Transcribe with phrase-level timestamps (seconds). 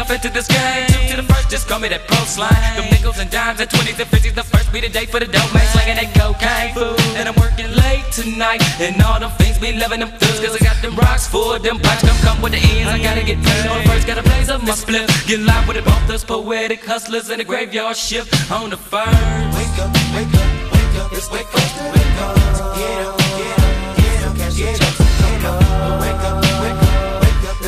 [0.00, 0.88] off into this game.
[0.88, 2.50] Two to the first, just call me that pro slime.
[2.76, 5.26] Them nickels and dimes and 20s and 50s, the first be the day for the
[5.26, 5.66] dope man.
[5.76, 6.96] Slanging that cocaine food.
[7.20, 8.64] And I'm working late tonight.
[8.80, 10.40] And all them things be loving them thugs.
[10.40, 12.88] Cause I got them rocks full, them pipes come come with the ends.
[12.88, 15.06] I gotta get paid on the first, gotta blaze up my split.
[15.28, 19.12] Get live with it, both us poetic hustlers in the graveyard shift on the first.
[19.56, 22.36] Wake up, wake up, wake up, it's wake up, wake up,
[22.76, 26.49] get up, get up, get up, your checks, get up, wake up,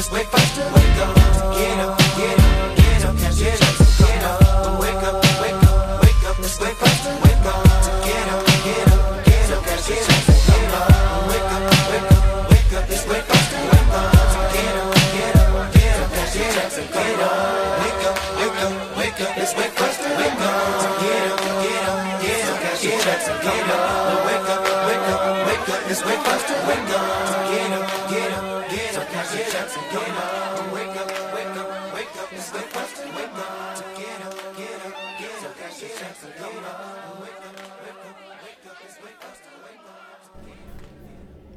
[0.06, 1.16] up, wake up, wake up,
[1.54, 2.41] get up, get up,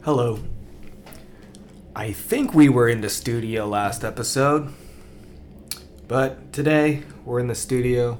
[0.05, 0.37] Hello.
[1.95, 4.71] I think we were in the studio last episode,
[6.07, 8.19] but today we're in the studio.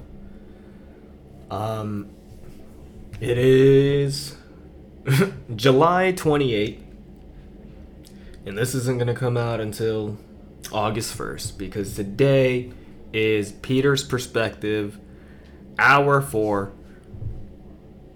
[1.48, 2.08] Um,
[3.20, 4.36] it is
[5.54, 6.80] July 28th,
[8.44, 10.18] and this isn't going to come out until
[10.72, 12.72] August 1st because today
[13.12, 14.98] is Peter's perspective,
[15.78, 16.72] hour four.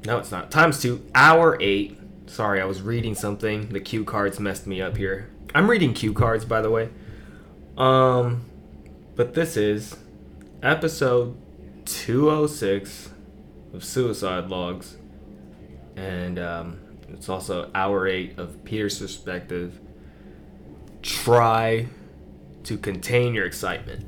[0.05, 0.51] No, it's not.
[0.51, 2.00] Times two, hour eight.
[2.31, 3.71] Sorry, I was reading something.
[3.71, 5.29] The cue cards messed me up here.
[5.53, 6.89] I'm reading cue cards, by the way.
[7.77, 8.45] Um,
[9.17, 9.97] but this is
[10.63, 11.37] episode
[11.87, 13.11] 206
[13.75, 14.97] of Suicide Logs,
[15.97, 16.79] and um,
[17.09, 19.81] it's also hour eight of Peter's perspective.
[21.03, 21.89] Try
[22.63, 24.07] to contain your excitement,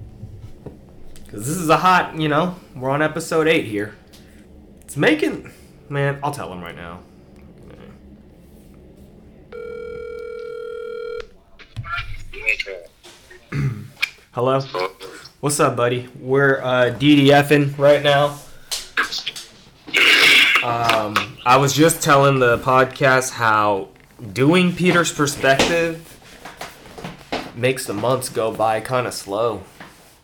[1.25, 2.17] because this is a hot.
[2.17, 3.97] You know, we're on episode eight here.
[4.83, 5.51] It's making,
[5.89, 6.21] man.
[6.23, 7.01] I'll tell him right now.
[14.35, 14.63] Hello.
[15.41, 16.09] What's up, buddy?
[16.19, 18.39] We're uh, DDFing right now.
[20.65, 23.89] Um, I was just telling the podcast how
[24.33, 26.09] doing Peter's perspective
[27.55, 29.65] makes the months go by kind of slow.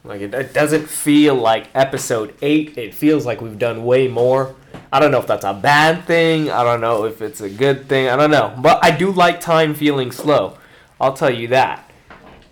[0.05, 2.79] Like it, it doesn't feel like episode eight.
[2.79, 4.57] It feels like we've done way more.
[4.91, 6.51] I don't know if that's a bad thing.
[6.51, 8.09] I don't know if it's a good thing.
[8.09, 8.55] I don't know.
[8.57, 10.57] But I do like time feeling slow.
[10.99, 11.91] I'll tell you that.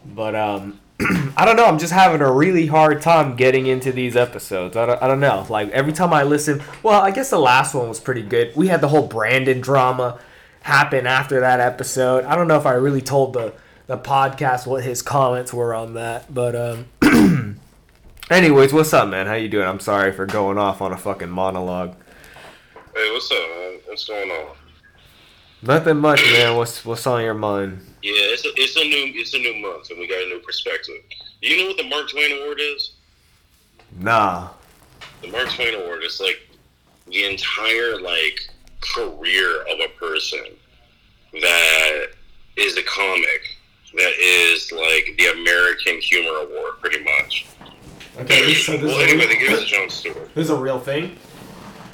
[0.04, 0.80] But um,
[1.36, 1.66] I don't know.
[1.66, 4.76] I'm just having a really hard time getting into these episodes.
[4.76, 5.46] I don't, I don't know.
[5.48, 8.56] Like every time I listen, well, I guess the last one was pretty good.
[8.56, 10.18] We had the whole Brandon drama
[10.62, 12.24] happen after that episode.
[12.24, 13.52] I don't know if I really told the
[13.86, 16.86] the podcast what his comments were on that, but um.
[18.30, 19.26] anyways, what's up, man?
[19.26, 19.66] How you doing?
[19.66, 21.94] I'm sorry for going off on a fucking monologue.
[22.94, 23.78] Hey, what's up, man?
[23.86, 24.56] What's going on?
[25.62, 26.56] Nothing much, man.
[26.56, 27.80] What's what's on your mind?
[28.02, 30.40] Yeah, it's a, it's a new it's a new month, and we got a new
[30.40, 30.94] perspective.
[31.42, 32.92] Do you know what the Mark Twain Award is?
[33.98, 34.50] Nah.
[35.22, 36.48] The Mark Twain Award is like
[37.06, 38.48] the entire like
[38.80, 40.44] career of a person
[41.32, 42.06] that
[42.56, 43.56] is a comic
[43.94, 47.46] that is like the American Humor Award, pretty much.
[48.18, 50.30] Okay, so this, well, is anyway, they give it to Jon Stewart.
[50.34, 51.16] this is a real thing.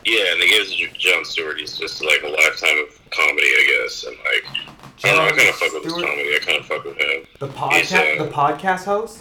[0.05, 1.59] Yeah, and they give it to Jon Stewart.
[1.59, 5.25] He's just like a lifetime of comedy, I guess, and like I don't know.
[5.25, 6.07] I kind of fuck with his Stewart?
[6.09, 6.35] comedy.
[6.35, 7.25] I kind of fuck with him.
[7.41, 9.21] The podcast, uh, the podcast host.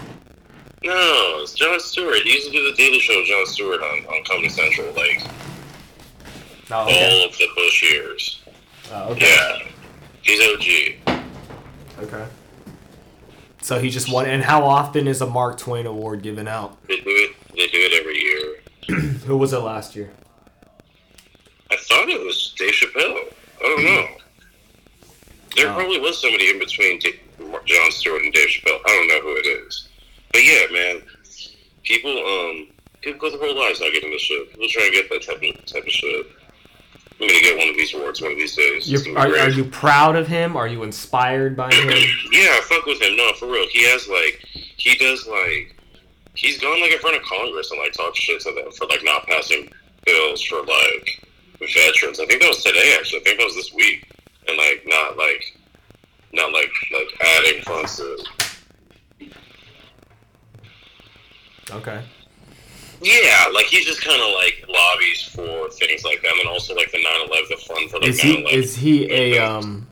[0.84, 2.18] No, it's Jon Stewart.
[2.24, 5.22] He used to do the Daily Show with Jon Stewart on, on Comedy Central, like
[6.72, 7.22] Oh, okay.
[7.22, 8.42] all of the Bush years.
[8.92, 9.26] Oh, okay.
[9.28, 9.68] Yeah,
[10.22, 10.42] he's
[11.08, 11.24] OG.
[12.04, 12.26] Okay.
[13.62, 14.26] So he just won.
[14.26, 16.78] And how often is a Mark Twain Award given out?
[16.88, 17.36] They do it.
[17.52, 19.10] They do it every year.
[19.28, 20.12] Who was it last year?
[21.70, 23.34] I thought it was Dave Chappelle.
[23.60, 24.08] I don't know.
[25.56, 25.76] There Oh.
[25.76, 28.80] probably was somebody in between Jon Stewart and Dave Chappelle.
[28.86, 29.88] I don't know who it is.
[30.32, 31.02] But yeah, man,
[31.84, 32.68] people um
[33.02, 34.50] people go their whole lives not getting this shit.
[34.52, 36.28] People try and get that type of type of shit.
[37.20, 39.08] I'm gonna get one of these awards one of these days.
[39.10, 40.56] Are, are you proud of him?
[40.58, 41.88] Are you inspired by him?
[42.32, 43.16] Yeah, I fuck with him.
[43.16, 43.68] No, for real.
[43.70, 44.44] He has like
[44.78, 45.76] he does like
[46.34, 49.04] he's gone like in front of Congress and like talk shit to them for like
[49.04, 49.70] not passing
[50.06, 51.28] bills for like
[51.60, 52.20] veterans.
[52.20, 53.20] I think that was today actually.
[53.20, 54.08] I think that was this week.
[54.48, 55.58] And like not like
[56.34, 58.28] not like like adding funds to it.
[61.72, 62.04] Okay.
[63.04, 66.92] Yeah, like he just kind of like lobbies for things like that, and also like
[66.92, 68.52] the 9/11, the fund for like Is he 9/11.
[68.54, 69.88] is he a um?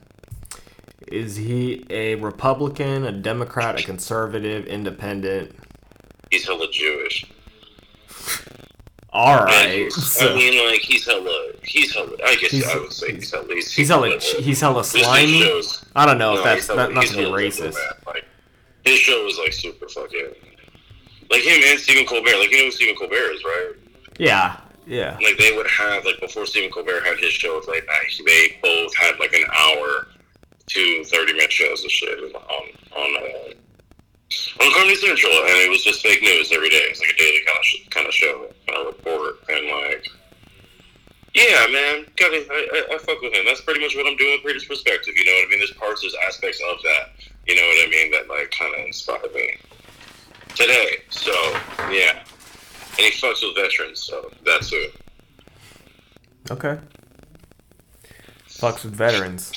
[1.08, 5.56] Is he a Republican, a Democrat, a conservative, independent?
[6.30, 7.26] he's hella Jewish.
[9.12, 9.90] All And right.
[10.22, 12.12] I mean, like he's hella, he's hella.
[12.24, 13.46] I guess He's- I would say he's hella.
[13.50, 15.42] He's, he's hella hella- he's hella slimy.
[15.42, 17.76] shows- I don't know if that's hella- not, not to be racist.
[18.06, 18.26] Like,
[18.86, 20.28] his show was like super fucking.
[21.32, 22.38] Like him and Stephen Colbert.
[22.38, 23.72] Like you know who Stephen Colbert is, right?
[24.20, 24.58] Yeah,
[24.88, 25.18] yeah.
[25.24, 27.84] like they would have like before Stephen Colbert had his show night,
[28.26, 30.08] they both had like an hour
[30.68, 32.42] to thirty minute shows and shit on
[32.96, 33.54] on uh,
[34.62, 36.86] on Comedy Central, and it was just fake news every day.
[36.90, 40.08] It's like a daily kind of sh- kind of show, kind of report, and like.
[41.36, 43.46] Yeah, man, got I, I, I fuck with him.
[43.46, 45.14] That's pretty much what I'm doing with British perspective.
[45.16, 45.60] You know what I mean?
[45.60, 47.12] There's parts, there's aspects of that.
[47.46, 48.12] You know what I mean?
[48.12, 49.58] That like kind of inspired me
[50.56, 51.04] today.
[51.10, 51.32] So
[51.92, 52.24] yeah,
[52.98, 54.96] and he fucks with veterans, so that's it.
[56.50, 56.80] Okay.
[58.48, 59.54] Fucks with veterans.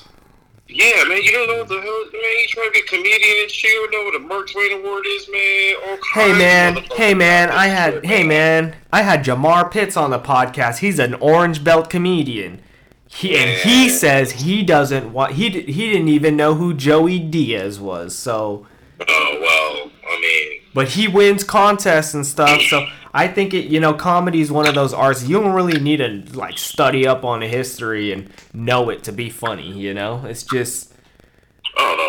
[0.69, 2.23] Yeah, man, you don't know what the hell, man.
[2.38, 3.70] You trying to be a comedian and shit.
[3.70, 5.75] You don't know what a Mark Twain Award is, man.
[5.87, 10.19] All Hey man, hey man, I had hey man, I had Jamar Pitts on the
[10.19, 10.79] podcast.
[10.79, 12.62] He's an orange belt comedian.
[13.06, 17.79] He and he says he doesn't want he he didn't even know who Joey Diaz
[17.79, 18.17] was.
[18.17, 18.67] So,
[19.06, 22.62] Oh well, I mean, but he wins contests and stuff.
[22.62, 25.79] So I think it you know comedy is one of those arts you don't really
[25.81, 29.70] need to like study up on a history and know it to be funny.
[29.70, 30.93] You know, it's just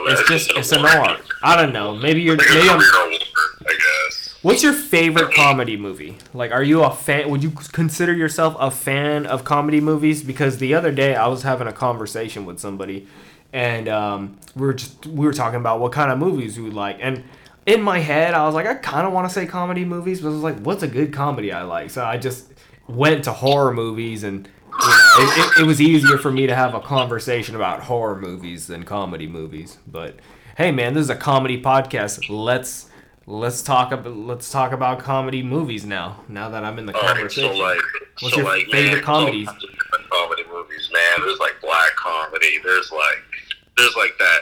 [0.06, 1.22] know, it's just it's an art.
[1.42, 1.96] I don't know.
[1.96, 3.20] Maybe you're maybe I'm, I
[3.62, 4.36] guess.
[4.42, 6.18] What's your favorite comedy movie?
[6.34, 7.30] Like, are you a fan?
[7.30, 10.24] Would you consider yourself a fan of comedy movies?
[10.24, 13.08] Because the other day I was having a conversation with somebody,
[13.52, 16.98] and um, we were just we were talking about what kind of movies we like,
[17.00, 17.24] and
[17.65, 20.30] in my head I was like, I kind of want to say comedy movies, but
[20.30, 21.89] I was like, what's a good comedy I like?
[21.92, 22.51] So I just
[22.88, 26.56] went to horror movies, and you know, it, it, it was easier for me to
[26.56, 29.77] have a conversation about horror movies than comedy movies.
[29.88, 30.19] But
[30.57, 32.25] hey, man, this is a comedy podcast.
[32.30, 32.89] Let's
[33.25, 36.24] let's talk about let's talk about comedy movies now.
[36.27, 37.80] Now that I'm in the All right, conversation, so like,
[38.19, 39.48] What's so your like, favorite man, comedies?
[39.48, 41.25] all kinds of different comedy movies, man.
[41.25, 42.59] There's like black comedy.
[42.63, 43.24] There's like,
[43.77, 44.39] there's like that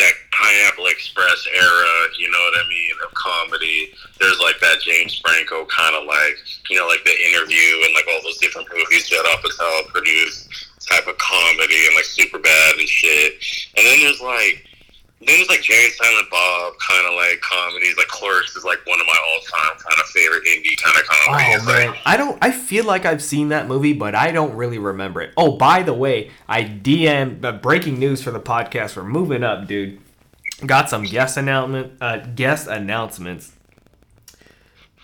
[0.00, 1.92] that Pineapple Express era.
[2.18, 3.92] You know what I mean of comedy.
[4.18, 6.36] There's like that James Franco kind of like,
[6.68, 10.48] you know, like the interview and like all those different movies Judd Apatow produced
[10.88, 13.34] type of comedy and like Superbad and shit.
[13.76, 14.66] And then there's like.
[15.22, 17.94] There's like Jay and Silent Bob kind of like comedies.
[17.98, 21.62] Like Clerks is like one of my all-time kind of favorite indie kind of comedies.
[21.62, 22.38] Oh Like, man, I don't.
[22.42, 25.34] I feel like I've seen that movie, but I don't really remember it.
[25.36, 28.96] Oh, by the way, I DM uh, breaking news for the podcast.
[28.96, 30.00] We're moving up, dude.
[30.64, 33.52] Got some guest announcement, uh, guest announcements.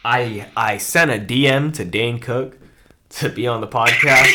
[0.04, 2.56] I I sent a DM to Dane Cook
[3.10, 4.32] to be on the podcast,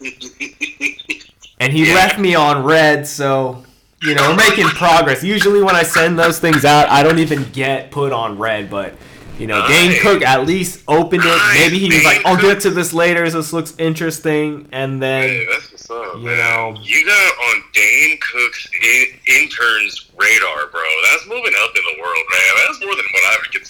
[1.60, 1.94] and he Yeah.
[1.94, 3.06] left me on red.
[3.06, 3.64] So
[4.02, 5.22] you know we're making progress.
[5.24, 8.94] Usually when I send those things out, I don't even get put on red, but.
[9.38, 10.02] You know, Dane Nice.
[10.02, 11.40] Cook at least opened it.
[11.54, 13.30] Maybe he was like, "I'll get to this later.
[13.30, 16.38] This looks interesting." And then, Hey, that's what's up, you man.
[16.38, 16.76] know.
[16.82, 20.80] You got on Dane Cook's in- intern's radar, bro.
[21.12, 22.66] That's moving up in the world, man.
[22.66, 23.66] That's more than what I would get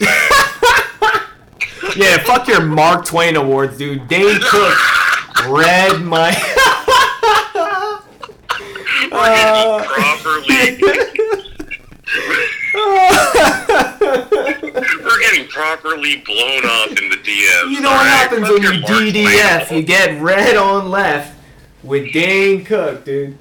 [1.92, 1.96] said.
[1.98, 4.08] yeah, fuck your Mark Twain awards, dude.
[4.08, 4.74] Dane Cook
[5.48, 6.32] read my.
[9.10, 9.78] We're Uh.
[9.78, 10.78] getting properly,
[15.04, 17.70] we're getting properly blown up in the DMs.
[17.70, 18.08] you know what alright?
[18.08, 19.70] happens when you DDF?
[19.74, 21.36] You get red on left
[21.82, 23.36] with Dane Cook, dude.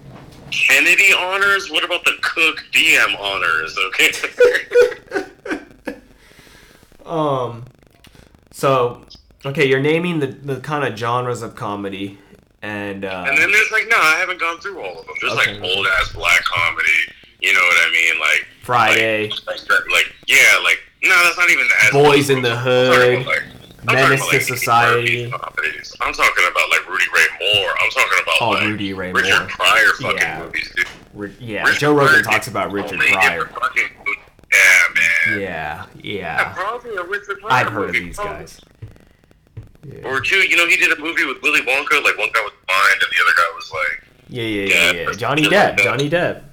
[0.51, 1.69] Kennedy honors.
[1.69, 3.77] What about the Cook DM honors?
[3.87, 4.11] Okay.
[7.05, 7.63] Um,
[8.51, 9.05] so
[9.45, 12.17] okay, you're naming the the kind of genres of comedy,
[12.61, 15.15] and uh, And then there's like, no, I haven't gone through all of them.
[15.21, 15.59] There's Okay.
[15.59, 16.89] like old ass black comedy.
[17.41, 18.19] You know what I mean?
[18.19, 22.57] Like Friday, Like, like, like, yeah, like no, that's not even as Boyz n the
[22.57, 23.43] Hood, about, like-
[23.85, 25.25] Menace to about, like, Society.
[25.25, 27.25] I'm talking about like Rudy Ray
[27.61, 27.69] Moore.
[27.79, 29.47] I'm talking about Oh, like Rudy Ray Richard Moore.
[29.49, 30.39] Pryor fucking Yeah.
[30.39, 31.35] movies, dude.
[31.39, 33.49] Yeah, Richard Joe Rogan Pryor talks about Richard Pryor.
[34.51, 34.59] Yeah,
[34.95, 35.39] man.
[35.39, 38.59] Yeah, Yeah, yeah, probably a Richard Pryor I've heard of these guys.
[39.85, 42.03] Yeah, Or two, you know, he did a movie with Willy Wonka.
[42.03, 44.91] Like one guy was blind and the other guy was like, yeah, yeah, yeah.
[44.91, 45.11] Yeah, yeah.
[45.13, 45.77] Johnny Depp.
[45.79, 46.43] Johnny Depp.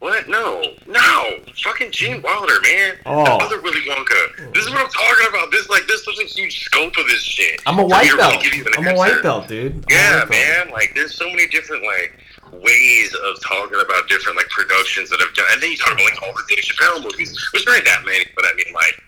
[0.00, 0.28] What?
[0.28, 2.94] No, no, fucking Gene Wilder, man.
[3.04, 3.24] Oh.
[3.24, 4.54] The other Willy Wonka.
[4.54, 5.50] This is what I'm talking about.
[5.50, 7.60] This like this such a huge scope of this shit.
[7.66, 8.42] I'm a white really belt.
[8.42, 9.72] give I'm a white belt, dude.
[9.72, 10.30] I'm Yeah, belt.
[10.30, 10.70] man.
[10.70, 12.16] Like there's so many different like
[12.52, 15.46] ways of talking about different like productions that have done.
[15.52, 18.24] And then you talk about like all the Dave Chappelle movies, which ain't that many,
[18.36, 19.02] but I mean like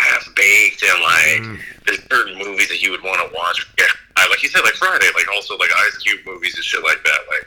[0.00, 1.60] half baked and like Mm.
[1.86, 3.64] there's certain movies that you would want to watch.
[3.78, 6.82] Yeah, I- like you said, like Friday, like also like Ice Cube movies and shit
[6.82, 7.20] like that.
[7.28, 7.46] Like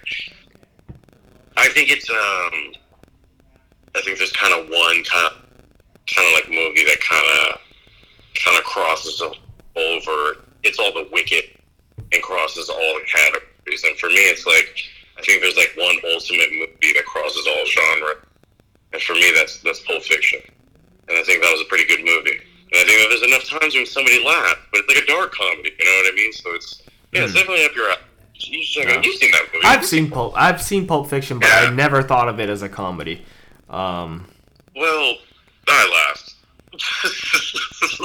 [1.57, 2.73] I think it's um
[3.95, 5.33] I think there's kind of one kind of
[6.07, 7.59] kind of like movie that kind of
[8.43, 9.21] kind of crosses
[9.75, 10.37] over.
[10.63, 11.43] It's all the wicked
[12.11, 13.83] and crosses all the categories.
[13.83, 14.75] And for me, it's like
[15.17, 18.15] I think there's like one ultimate movie that crosses all genre,
[18.93, 20.39] and for me, that's that's Pulp Fiction.
[21.09, 22.39] And I think that was a pretty good movie.
[22.39, 25.33] And I think that there's enough times when somebody laughed, but it's like a dark
[25.33, 25.71] comedy.
[25.77, 26.33] You know what I mean?
[26.33, 26.81] So it's
[27.11, 27.99] yeah, it's definitely up your alley.
[28.35, 29.05] You should out.
[29.05, 29.65] You've seen that movie.
[29.65, 30.33] I've seen Pulp.
[30.35, 31.67] I've seen Pulp Fiction, but Yeah.
[31.67, 33.23] I never thought of it as a comedy.
[33.69, 34.25] Um,
[34.75, 35.15] Well,
[35.67, 36.33] I laughed.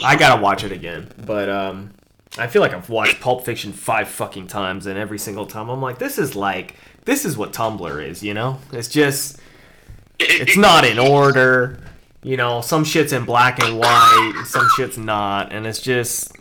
[0.04, 1.94] I gotta watch it again, but um,
[2.36, 5.80] I feel like I've watched Pulp Fiction five fucking times, and every single time I'm
[5.80, 6.74] like, this is like,
[7.04, 8.58] this is what Tumblr is, you know?
[8.72, 9.38] It's just,
[10.18, 11.80] it's not in order.
[12.22, 16.32] You know, some shit's in black and white, some shit's not, and it's just,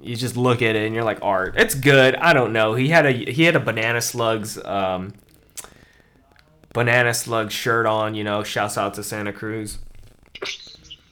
[0.00, 1.54] you just look at it and you're like, art.
[1.56, 2.14] It's good.
[2.16, 2.74] I don't know.
[2.74, 5.14] He had a he had a banana slugs um,
[6.72, 8.14] banana slug shirt on.
[8.14, 9.78] You know, shouts out to Santa Cruz.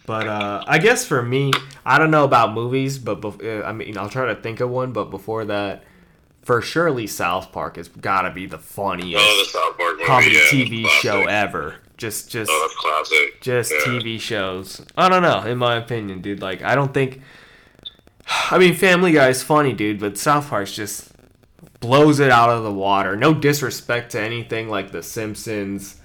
[0.06, 1.52] But uh, I guess for me,
[1.84, 4.70] I don't know about movies, but bef- uh, I mean, I'll try to think of
[4.70, 4.92] one.
[4.92, 5.82] But before that,
[6.42, 10.04] for surely South Park has got to be the funniest Oh, the South Park movie.
[10.06, 11.00] comedy yeah, TV classic.
[11.02, 11.74] show ever.
[11.96, 12.76] Just, just, Oh, that's
[13.10, 13.40] classic.
[13.40, 13.92] just Yeah.
[13.92, 14.82] TV shows.
[14.96, 16.42] I don't know, in my opinion, dude.
[16.42, 17.20] Like, I don't think.
[18.50, 21.12] I mean, Family Guy is funny, dude, but South Park's just
[21.80, 23.16] blows it out of the water.
[23.16, 25.96] No disrespect to anything like The Simpsons.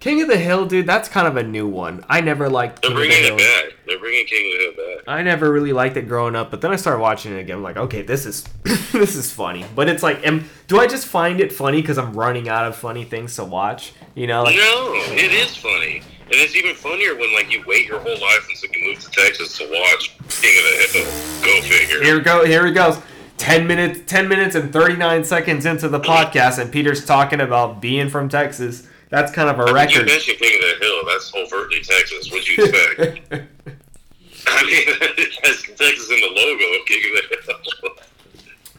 [0.00, 2.04] King of the Hill, dude, that's kind of a new one.
[2.08, 3.34] I never liked They're King the bringing Hill.
[3.34, 3.78] it back.
[3.84, 5.04] They're bringing King of the Hill back.
[5.08, 7.56] I never really liked it growing up, but then I started watching it again.
[7.56, 8.44] I'm like, okay, this is
[8.92, 9.64] this is funny.
[9.74, 12.76] But it's like, am, do I just find it funny because I'm running out of
[12.76, 13.92] funny things to watch?
[14.14, 17.86] You know, like no, it is funny, and it's even funnier when like you wait
[17.86, 21.42] your whole life until you move to Texas to watch King of the Hill.
[21.42, 22.02] Go figure.
[22.04, 23.00] here we go, here he goes.
[23.36, 26.10] Ten minutes, ten minutes and thirty nine seconds into the mm-hmm.
[26.10, 28.86] podcast, and Peter's talking about being from Texas.
[29.10, 30.06] That's kind of a You record.
[30.06, 31.06] mentioned King of the Hill.
[31.06, 32.30] That's overtly Texas.
[32.30, 33.32] What'd you expect?
[34.46, 34.86] I mean,
[35.42, 37.94] that's Texas in the logo of King of the Hill.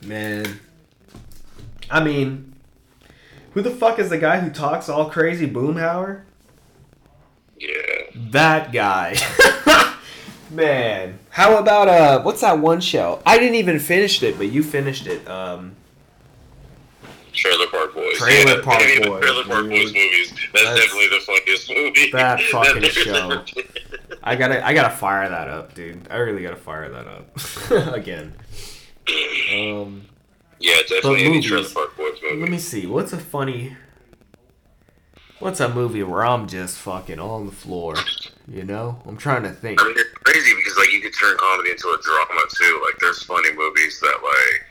[0.07, 0.59] Man,
[1.89, 2.53] I mean,
[3.53, 6.21] who the fuck is the guy who talks all crazy, Boomhauer?
[7.59, 7.75] yeah.
[8.15, 9.15] That guy.
[10.51, 13.21] Man, how about uh, what's that one show?
[13.25, 15.27] I didn't even finish it, but you finished it.
[15.29, 15.75] Um,
[17.39, 18.17] Trailer Park Boys.
[18.17, 19.69] Trailer yeah, Park Boys, Trailer Park dude.
[19.69, 20.29] Boys movies.
[20.53, 22.11] That's, That's- definitely the funniest movie.
[22.11, 23.43] that fucking there's show.
[24.23, 26.07] I gotta, I gotta fire that up, dude.
[26.11, 28.33] I really gotta fire that up again.
[29.53, 30.05] Um,
[30.59, 31.41] yeah, definitely any.
[31.41, 32.41] Trailer Park Boys movie.
[32.41, 32.85] let me see.
[32.85, 33.75] What's a funny?
[35.39, 37.95] What's a movie where I'm just fucking on the floor?
[38.45, 39.81] You know, I'm trying to think.
[39.81, 42.81] I mean, it's crazy because like you could turn comedy into a drama too.
[42.85, 44.65] Like there's funny movies that like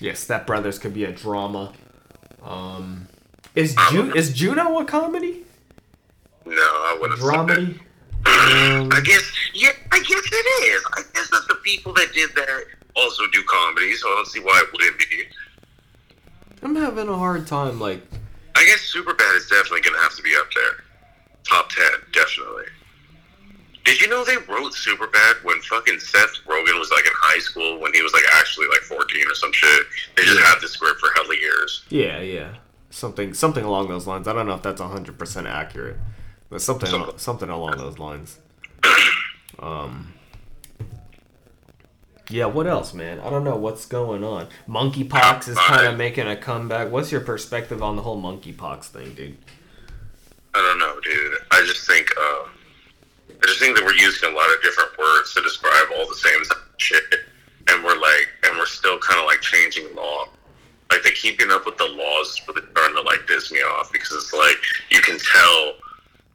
[0.00, 1.72] Yeah, Step Brothers could be a drama.
[2.42, 3.06] Um,
[3.54, 5.44] is Ju- is Juno a comedy?
[6.44, 7.20] no, I wouldn't.
[7.20, 7.78] Dramedy?
[8.26, 9.22] Um, I guess
[9.54, 10.84] yeah, I guess it is.
[10.92, 12.64] I guess that the people that did that
[12.96, 15.22] also do comedy, so I don't see why it wouldn't be.
[16.62, 17.78] I'm having a hard time.
[17.80, 18.02] Like,
[18.54, 20.84] I guess Superbad is definitely gonna have to be up there,
[21.44, 22.64] top ten, definitely.
[23.84, 27.78] Did you know they wrote Superbad when fucking Seth Rogen was like in high school
[27.80, 29.86] when he was like actually like 14 or some shit?
[30.16, 30.46] They just Yeah.
[30.46, 31.84] had the script for hella years.
[31.90, 32.54] yeah, yeah,
[32.90, 34.26] something something along those lines.
[34.26, 35.98] I don't know if that's 100 percent accurate,
[36.48, 37.18] but something Something.
[37.18, 38.38] something along those lines.
[39.58, 40.12] Um.
[42.30, 43.20] Yeah, what else, man?
[43.20, 44.48] I don't know what's going on.
[44.66, 46.90] Monkeypox is kind of making a comeback.
[46.90, 49.36] What's your perspective on the whole monkeypox thing, dude?
[50.54, 51.34] I don't know, dude.
[51.50, 52.48] I just think, uh,
[53.44, 56.16] I just think that we're using a lot of different words to describe all the
[56.16, 56.40] same
[56.78, 57.28] shit,
[57.68, 60.32] and we're like, and we're still kind of like changing law.
[60.88, 63.92] Like the keeping up with the laws is really starting to like piss me off
[63.92, 64.56] because it's like
[64.88, 65.76] you can tell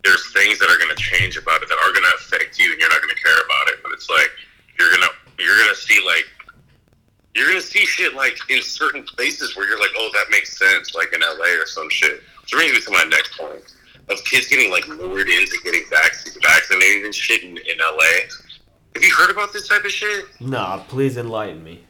[0.06, 2.70] there's things that are going to change about it that are going to affect you,
[2.70, 3.82] and you're not going to care about it.
[3.82, 4.30] But it's like
[4.78, 5.10] you're gonna
[5.42, 6.30] you're gonna see like
[7.34, 10.94] you're gonna see shit like in certain places where you're like, oh, that makes sense,
[10.94, 12.22] like in LA or some shit.
[12.46, 13.66] Which brings me to my next point
[14.10, 16.09] of kids getting like lured into getting vac-
[16.90, 18.28] vaccinated and shit in, in LA.
[18.96, 20.26] Have you heard about this type of shit?
[20.40, 21.84] Nah, please enlighten me.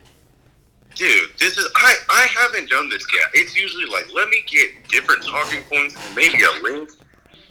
[0.96, 3.30] Dude, this is I I haven't done this yet.
[3.34, 6.90] It's usually like let me get different talking points and maybe a link.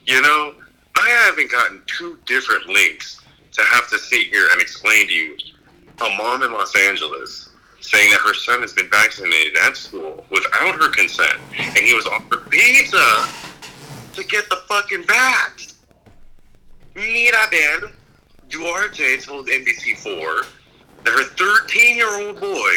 [0.05, 0.55] You know,
[0.97, 3.21] I haven't gotten two different links
[3.53, 5.37] to have to sit here and explain to you
[6.01, 7.51] a mom in Los Angeles
[7.81, 12.07] saying that her son has been vaccinated at school without her consent, and he was
[12.07, 13.29] offered pizza
[14.13, 15.78] to get the fucking vax.
[16.99, 17.93] Mira Ben
[18.49, 20.47] Duarte told NBC4
[21.05, 22.73] that her 13 year old boy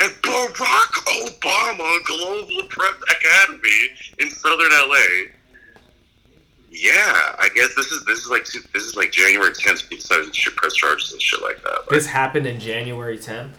[0.00, 5.30] at Barack Obama Global Prep Academy in Southern LA.
[6.70, 9.90] Yeah, I guess this is this is like this is like January 10th.
[9.92, 11.70] It's decided to press charges and shit like that.
[11.82, 13.52] Like, This happened in January 10th.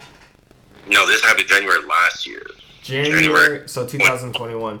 [0.86, 2.42] no, this happened January last year.
[2.82, 3.68] January, January.
[3.68, 4.80] so 2021.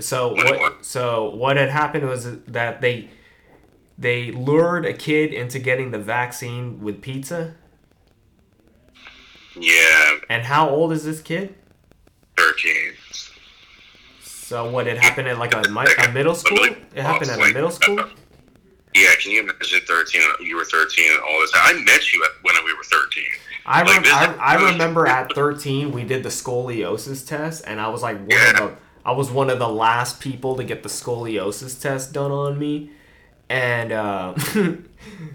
[0.00, 0.84] So what?
[0.84, 3.08] So what had happened was that they
[4.00, 7.54] they lured a kid into getting the vaccine with pizza.
[9.56, 11.54] Yeah, And how old is this kid?
[12.36, 12.92] thirteen.
[14.22, 14.86] So what?
[14.86, 16.58] It happened at like a, a middle school.
[16.64, 18.00] It happened at a middle school.
[18.00, 18.08] Uh,
[18.94, 20.22] yeah, can you imagine thirteen?
[20.40, 21.50] You were thirteen and all this.
[21.52, 21.76] Time.
[21.76, 23.24] I met you when we were thirteen.
[23.66, 27.88] I, rem- this- I, I remember at 13 we did the scoliosis test and I
[27.88, 28.50] was like one Yeah.
[28.50, 32.32] of the I was one of the last people to get the scoliosis test done
[32.32, 32.90] on me
[33.50, 34.32] and uh,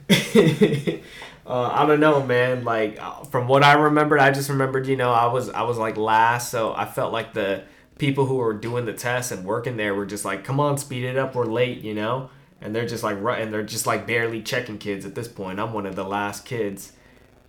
[0.10, 1.00] uh,
[1.46, 2.64] I don't know man.
[2.64, 5.78] Like uh, from what I remembered I just remembered you know I was I was
[5.78, 7.64] like last so I felt like the
[8.00, 11.04] people who were doing the test and working there were just like come on speed
[11.04, 11.36] it up.
[11.36, 12.30] We're late you know?
[12.62, 15.60] And they're just like and they're just like barely checking kids at this point.
[15.60, 16.94] I'm one of the last kids.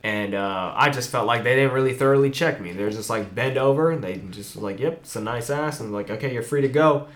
[0.03, 2.73] And uh, I just felt like they didn't really thoroughly check me.
[2.73, 5.93] They're just like bend over and they just like, "Yep, it's a nice ass," and
[5.93, 7.09] like, "Okay, you're free to go."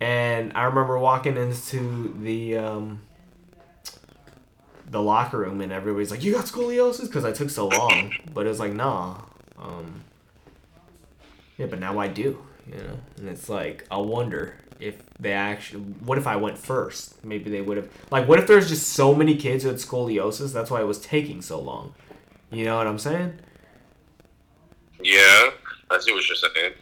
[0.00, 3.02] And I remember walking into the um,
[4.90, 8.46] the locker room and everybody's like, "You got scoliosis?" Because I took so long, but
[8.46, 9.16] it was like, "Nah."
[9.58, 10.04] Um,
[11.58, 12.98] yeah, but now I do, you know.
[13.18, 15.82] And it's like, I wonder if they actually.
[15.82, 17.22] What if I went first?
[17.22, 17.90] Maybe they would have.
[18.10, 20.54] Like, what if there's just so many kids with scoliosis?
[20.54, 21.94] That's why it was taking so long.
[22.50, 23.38] You know what I'm saying?
[25.02, 25.50] Yeah,
[25.90, 26.72] I see what you're saying.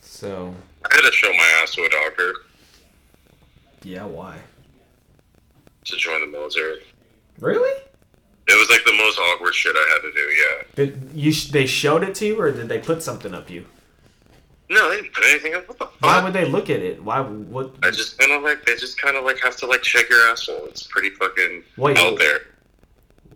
[0.00, 0.54] So,
[0.84, 2.34] I had to show my ass to a doctor
[3.82, 4.38] yeah, why?
[5.84, 6.82] to join the military.
[7.38, 7.82] Really?
[8.46, 10.20] It was like the most awkward shit I had to do.
[10.20, 10.62] Yeah.
[10.74, 11.32] Did you?
[11.32, 13.64] Sh- they showed it to you, or did they put something up you?
[14.68, 15.68] No, they didn't put anything up.
[15.68, 17.02] What the Why would they look at it?
[17.02, 17.20] Why?
[17.20, 17.74] What?
[17.82, 20.20] I just kind of like they just kind of like have to like check your
[20.28, 20.66] asshole.
[20.66, 22.40] It's pretty fucking Wait, out there.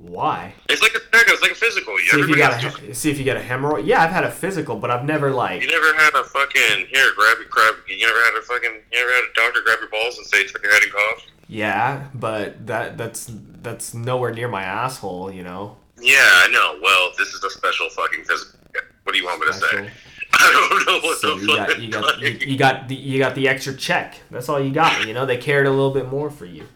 [0.08, 0.52] Why?
[0.68, 1.26] It's like a check.
[1.28, 1.96] It's like a physical.
[1.99, 3.86] See if you got a he- see if you got a hemorrhoid.
[3.86, 5.62] Yeah, I've had a physical, but I've never like.
[5.62, 7.75] You never had a fucking here grab your grab.
[7.88, 8.71] You never had a fucking.
[8.93, 11.26] You never had a doctor grab your balls and say tuck your head and cough.
[11.49, 13.30] Yeah, but that that's
[13.62, 15.32] that's nowhere near my asshole.
[15.32, 15.76] You know.
[16.00, 16.78] Yeah, I know.
[16.82, 18.58] Well, this is a special fucking physical.
[19.04, 19.84] What do you want me to Special.
[19.86, 19.90] say?
[20.34, 21.69] I don't know what So the you fuck.
[21.69, 24.17] got you got you, you got the you got the extra check.
[24.30, 25.06] That's all you got.
[25.06, 26.67] You know they cared a little bit more for you.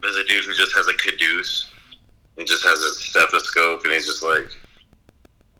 [0.00, 1.70] There's a dude who just has a caduce.
[2.36, 4.48] He just has a stethoscope and he's just like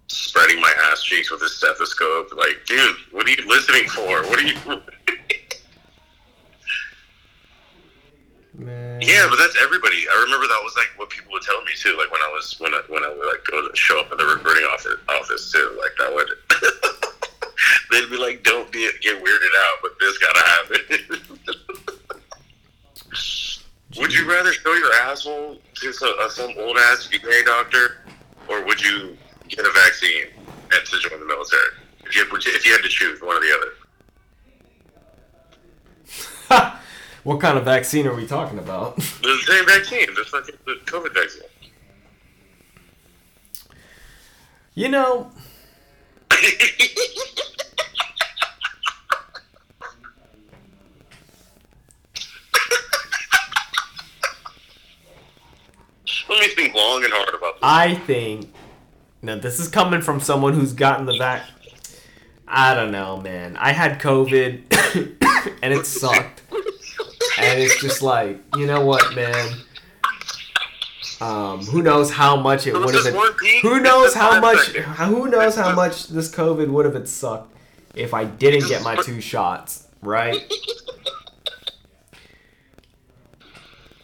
[0.06, 2.32] spreading my ass cheeks with his stethoscope.
[2.36, 4.22] Like, dude, what are you listening for?
[4.22, 4.56] What are you?
[8.54, 9.00] Man.
[9.00, 10.04] yeah, but that's everybody.
[10.12, 11.96] I remember that was like what people would tell me too.
[11.96, 14.18] Like when I was when I when I would like go to show up at
[14.18, 15.74] the recruiting office office too.
[15.80, 16.28] Like that would.
[17.90, 21.54] They'd be like, "Don't be, get weirded out, but this gotta happen."
[23.98, 27.98] would you rather show your asshole to some, some old ass VA doctor,
[28.48, 29.16] or would you
[29.48, 30.26] get a vaccine
[30.74, 31.62] and to join the military?
[32.04, 33.54] If you, you- if you had to choose one or the
[36.50, 36.72] other,
[37.24, 38.96] what kind of vaccine are we talking about?
[38.96, 41.42] the same vaccine, the fucking the COVID vaccine.
[44.74, 45.30] you know,
[56.32, 57.60] Let me think long and hard about this.
[57.62, 58.52] I think
[59.20, 61.42] now this is coming from someone who's gotten the vac.
[62.48, 63.56] I don't know, man.
[63.58, 64.62] I had COVID,
[65.62, 66.42] and it sucked.
[67.38, 69.56] And it's just like, you know what, man?
[71.20, 73.60] Um, who knows how much it would have been?
[73.62, 74.68] Who knows how much?
[74.68, 77.54] Who knows how much this COVID would have it sucked
[77.94, 80.40] if I didn't get my two shots, right?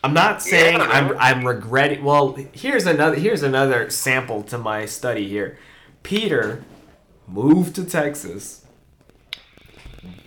[0.05, 0.85] I'm not saying Yeah.
[0.91, 2.05] I'm I'm regretting.
[2.05, 5.59] Well, here's another here's another sample to my study here.
[6.03, 6.65] Peter
[7.27, 8.65] moved to Texas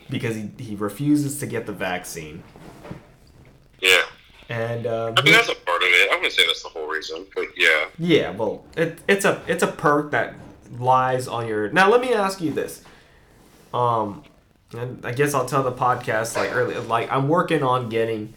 [0.10, 2.44] because he, he refuses to get the vaccine,
[3.80, 4.02] Yeah.
[4.50, 6.12] and um, I mean, that's a part of it.
[6.12, 7.86] I wouldn't say that's the whole reason, but yeah.
[7.98, 10.36] Yeah, well, it, it's a it's a perk that
[10.78, 11.70] lies on your.
[11.72, 12.84] Now, let me ask you this.
[13.74, 14.24] Um,
[14.78, 16.76] and I guess I'll tell the podcast like early.
[16.76, 18.34] Like I'm working on getting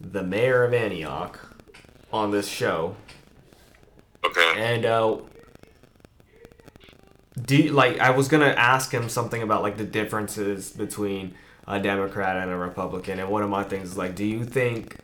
[0.00, 1.38] the mayor of Antioch
[2.12, 2.96] on this show,
[4.24, 4.54] Okay.
[4.56, 5.18] and uh,
[7.44, 11.34] do you, like I was gonna ask him something about like the differences between
[11.66, 14.96] a Democrat and a Republican, and one of my things is like, do you think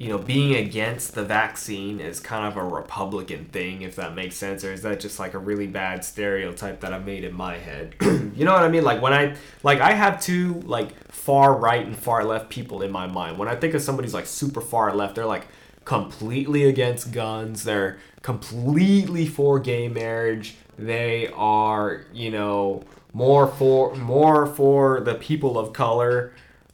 [0.00, 4.34] you know, being against the vaccine is kind of a Republican thing, if that makes
[4.34, 7.58] sense, or is that just like a really bad stereotype that I made in my
[7.58, 7.96] head?
[8.00, 8.82] you know what I mean?
[8.82, 12.90] Like when I like I have two like far right and far left people in
[12.90, 13.36] my mind.
[13.36, 15.48] When I think of somebody's like super far left, they're like
[15.84, 17.64] completely against guns.
[17.64, 20.54] They're completely for gay marriage.
[20.78, 26.32] They are, you know, more for more for the people of color.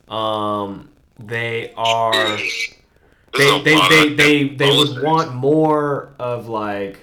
[0.08, 2.38] Um, they are
[3.32, 6.98] they they they they, they would want more of like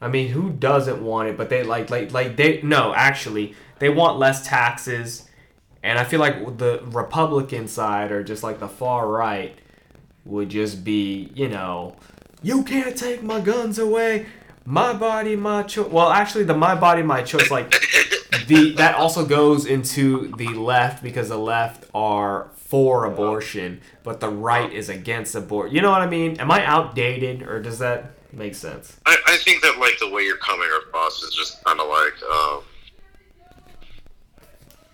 [0.00, 1.36] I mean, who doesn't want it?
[1.36, 5.28] But they like like like they no, actually, they want less taxes.
[5.82, 9.56] And I feel like the Republican side or just like the far right
[10.24, 11.96] would just be, you know,
[12.42, 14.26] you can't take my guns away.
[14.64, 15.88] My body, my choice.
[15.88, 17.70] Well, actually, the my body, my choice, like
[18.48, 24.28] the that also goes into the left because the left are for abortion, but the
[24.28, 25.74] right is against abortion.
[25.74, 26.40] You know what I mean?
[26.40, 28.98] Am I outdated, or does that make sense?
[29.06, 32.14] I, I think that like the way you're coming across is just kind of like
[32.24, 32.62] um,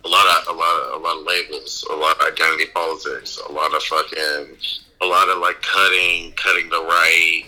[0.05, 3.41] a lot of a lot of a lot of labels, a lot of identity politics,
[3.49, 4.57] a lot of fucking,
[5.01, 7.45] a lot of like cutting cutting the right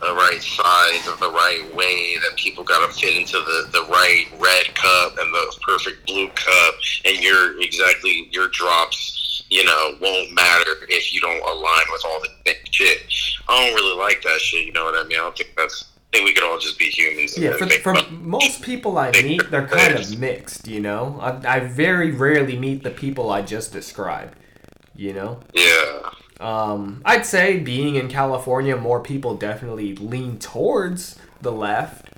[0.00, 3.84] the right size of the right way that people got to fit into the the
[3.90, 9.18] right red cup and the perfect blue cup, and you're exactly your drops.
[9.52, 13.02] You know, won't matter if you don't align with all the same shit.
[13.46, 14.64] I don't really like that shit.
[14.64, 15.18] You know what I mean?
[15.18, 15.90] I don't think that's.
[15.94, 17.36] I think we could all just be humans.
[17.36, 20.66] Yeah, for, for most people I meet, they're kind of mixed.
[20.66, 24.38] You know, I, I very rarely meet the people I just described.
[24.96, 25.40] You know.
[25.52, 26.10] Yeah.
[26.40, 32.08] Um, I'd say being in California, more people definitely lean towards the left.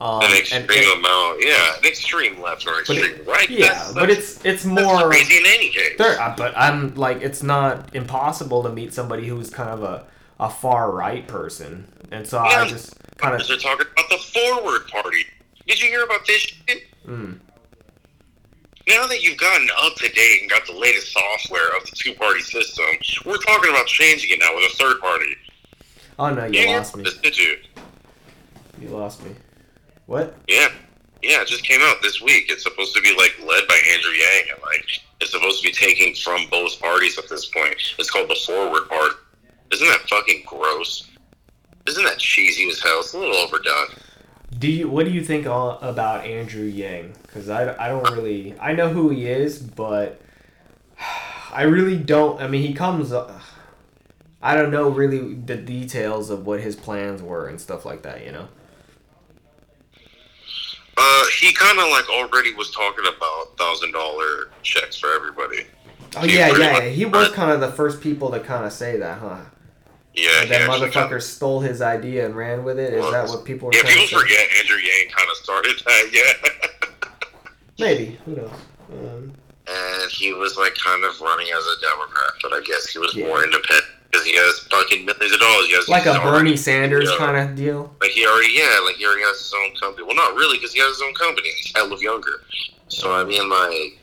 [0.00, 3.50] Um, An and- extreme amount, yeah, an extreme left or extreme it- right.
[3.50, 5.08] yeah, that's, but that's- it's it's more.
[5.10, 6.00] crazy in any case.
[6.00, 10.06] Uh, but I'm like, it's not impossible to meet somebody who's kind of a,
[10.38, 14.88] a far right person, and so I just kind of They're talking about the Forward
[14.88, 15.26] Party.
[15.66, 16.82] Did you hear about this shit?
[17.06, 17.38] Mm.
[18.88, 22.14] Now that you've gotten up to date and got the latest software of the two
[22.14, 22.86] party system,
[23.26, 25.36] we're talking about changing it now with a third party.
[26.18, 27.04] oh no, You you lost me.
[27.04, 27.56] this, did you?
[28.80, 29.32] You lost me.
[30.10, 30.34] What?
[30.48, 30.66] Yeah.
[31.22, 32.46] Yeah, it just came out this week.
[32.48, 34.84] It's supposed to be like led by Andrew Yang and like
[35.20, 37.76] it's supposed to be taking from both parties at this point.
[37.96, 39.14] It's called the Forward Party.
[39.72, 41.08] Isn't that fucking gross?
[41.86, 42.98] Isn't that cheesy as hell?
[42.98, 43.86] It's a little overdone.
[44.58, 44.88] Do you?
[44.88, 47.14] What do you think all, about Andrew Yang?
[47.22, 50.20] Because I, I don't really I know who he is, but
[51.52, 52.42] I really don't.
[52.42, 53.12] I mean, he comes.
[53.12, 53.40] uh,
[54.42, 58.26] I don't know really the details of what his plans were and stuff like that.
[58.26, 58.48] You know.
[61.02, 65.66] Uh, he kind of like already was talking about thousand dollar checks for everybody.
[66.16, 66.72] Oh He yeah, yeah.
[66.72, 69.36] much- He was kind of the first people to kind of say that, huh?
[70.14, 72.92] Yeah, And that motherfucker stole his idea and ran with it.
[72.92, 76.10] Is that what people were Yeah, people to forget Andrew Yang kind of started that.
[76.12, 76.88] Yeah.
[77.78, 78.18] Maybe.
[78.26, 78.50] Who knows?
[78.92, 79.32] Um,
[79.68, 83.14] and he was like kind of running as a Democrat, but I guess he was
[83.14, 83.26] Yeah.
[83.28, 85.66] more independent because he has fucking millions of dollars.
[85.66, 87.16] He has like a own- Bernie Sanders Yeah.
[87.18, 87.94] kind of deal.
[88.00, 90.06] Like he already, yeah, like he already has his own company.
[90.06, 91.48] Well, not really, because he has his own company.
[91.50, 92.42] He's hella younger.
[92.88, 93.98] So I mean, like,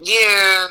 [0.00, 0.66] yeah,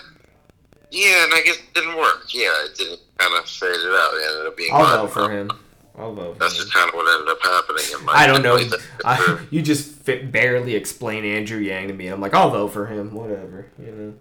[0.92, 2.26] yeah, and I guess it didn't work.
[2.34, 4.14] Yeah, it didn't kind of fade it out.
[4.14, 4.70] It ended up being.
[4.74, 5.52] I'll vote for him.
[5.98, 7.86] I'll vote That's just kind of what ended up happening.
[7.98, 8.60] In my I don't know.
[9.06, 12.08] I, you just fit, barely explain Andrew Yang to me.
[12.08, 13.14] I'm like, I'll vote for him.
[13.14, 13.68] Whatever.
[13.80, 14.14] You know.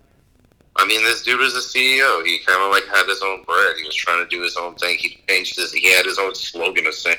[0.76, 2.24] I mean, this dude was a CEO.
[2.26, 3.76] He kind of like had his own bread.
[3.78, 4.98] He was trying to do his own thing.
[4.98, 5.72] He changed his.
[5.72, 7.18] He had his own slogan of saying,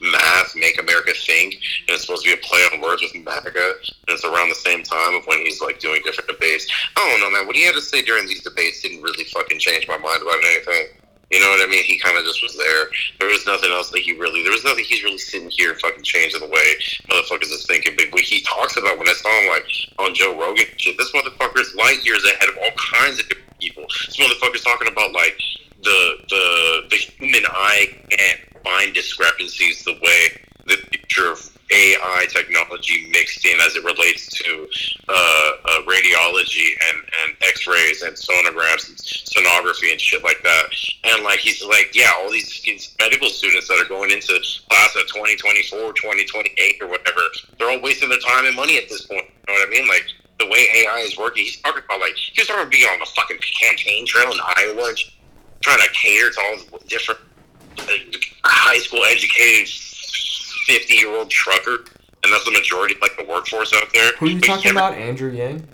[0.00, 3.48] "Math, make America think," and it's supposed to be a play on words with MAGA.
[3.54, 6.66] And it's around the same time of when he's like doing different debates.
[6.96, 7.46] I don't know, man.
[7.46, 10.42] What he had to say during these debates didn't really fucking change my mind about
[10.44, 10.88] anything.
[11.30, 11.84] You know what I mean?
[11.84, 12.88] He kind of just was there.
[13.20, 14.42] There was nothing else that he really.
[14.42, 16.64] There was nothing he's really sitting here fucking changing the way
[17.10, 17.94] motherfuckers is thinking.
[17.96, 19.66] But what he talks about when I saw him like
[19.98, 23.84] on Joe Rogan, shit, this motherfucker's light years ahead of all kinds of different people.
[24.06, 25.38] This motherfucker's talking about like
[25.82, 30.28] the the the human eye can't find discrepancies the way
[30.66, 31.47] the picture of
[31.78, 34.68] AI technology mixed in as it relates to
[35.08, 40.66] uh, uh, radiology and, and X-rays and sonograms and sonography and shit like that.
[41.04, 44.34] And like he's like, yeah, all these these medical students that are going into
[44.68, 47.20] class at 2024, 2028 or whatever,
[47.58, 49.26] they're all wasting their time and money at this point.
[49.48, 49.88] You know what I mean?
[49.88, 50.06] Like
[50.38, 52.98] the way AI is working, he's talking about like he was talking about being on
[52.98, 54.94] the fucking campaign trail in Iowa,
[55.60, 57.20] trying to cater to all the different
[58.44, 59.68] high school educated
[60.68, 61.84] 50 year old trucker,
[62.22, 64.12] and that's the majority of like the workforce out there.
[64.18, 64.94] Who are you But talking never- about?
[65.00, 65.66] Andrew Yang.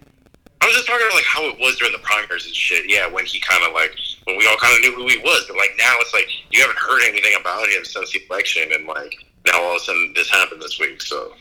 [0.61, 2.89] I was just talking about like how it was during the primaries and shit.
[2.89, 3.93] Yeah, when he kind of like
[4.25, 6.61] when we all kind of knew who he was, but like now it's like you
[6.63, 9.13] haven't heard anything about him since the election, and like
[9.47, 11.03] now all of a sudden this happened this week.
[11.03, 11.33] So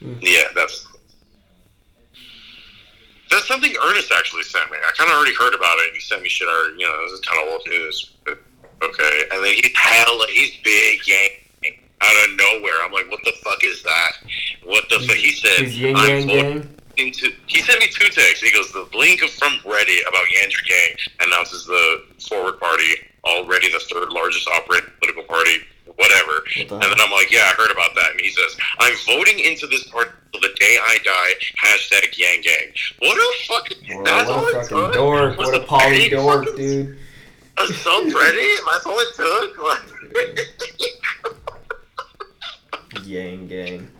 [0.00, 0.14] Hmm.
[0.22, 0.86] yeah, that's
[3.30, 4.78] that's something Ernest actually sent me.
[4.78, 5.92] I kind of already heard about it.
[5.94, 6.46] He sent me shit.
[6.48, 8.12] Already, you know, this is kind of old news.
[8.24, 8.38] But
[8.82, 11.30] Okay, and then he's hella, he's big, yang,
[12.02, 12.74] out of nowhere.
[12.84, 14.12] I'm like, what the fuck is that?
[14.64, 15.16] What the fuck?
[15.16, 17.32] He said, I'm voting into.
[17.46, 18.42] He sent me two texts.
[18.42, 23.80] He goes, the link from Reddit about Yandra Gang announces the Forward Party, already the
[23.90, 25.58] third largest operating political party,
[25.96, 26.32] whatever.
[26.56, 28.12] What the And then I'm like, yeah, I heard about that.
[28.12, 31.32] And he says, I'm voting into this party till the day I die.
[31.64, 32.72] Hashtag Yang Gang.
[33.00, 34.02] What a fucking.
[34.02, 35.38] Well, that's what a fucking dork.
[35.38, 36.98] Was What a poly dork, dude.
[37.58, 38.56] a subreddit?
[38.70, 39.56] That's all it took?
[43.04, 43.90] Yang gang.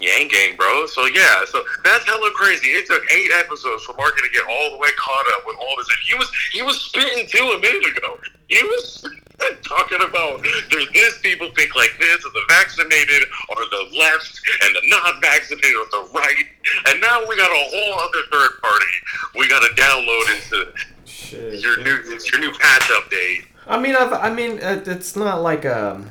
[0.00, 0.86] Yang Gang, bro.
[0.86, 2.68] So yeah, so that's hella crazy.
[2.68, 5.74] It took eight episodes for Marky to get all the way caught up with all
[5.76, 5.88] this.
[6.06, 8.18] He was he was spitting too a minute ago.
[8.46, 9.04] He was
[9.64, 14.76] talking about there's this people think like this, or the vaccinated, or the left, and
[14.76, 16.46] the non-vaccinated, or the right.
[16.88, 18.94] And now we got a whole other third party.
[19.34, 20.72] We got to download into
[21.06, 21.60] Shit.
[21.60, 23.46] your new your new patch update.
[23.66, 26.08] I mean, I've, I mean, it's not like um.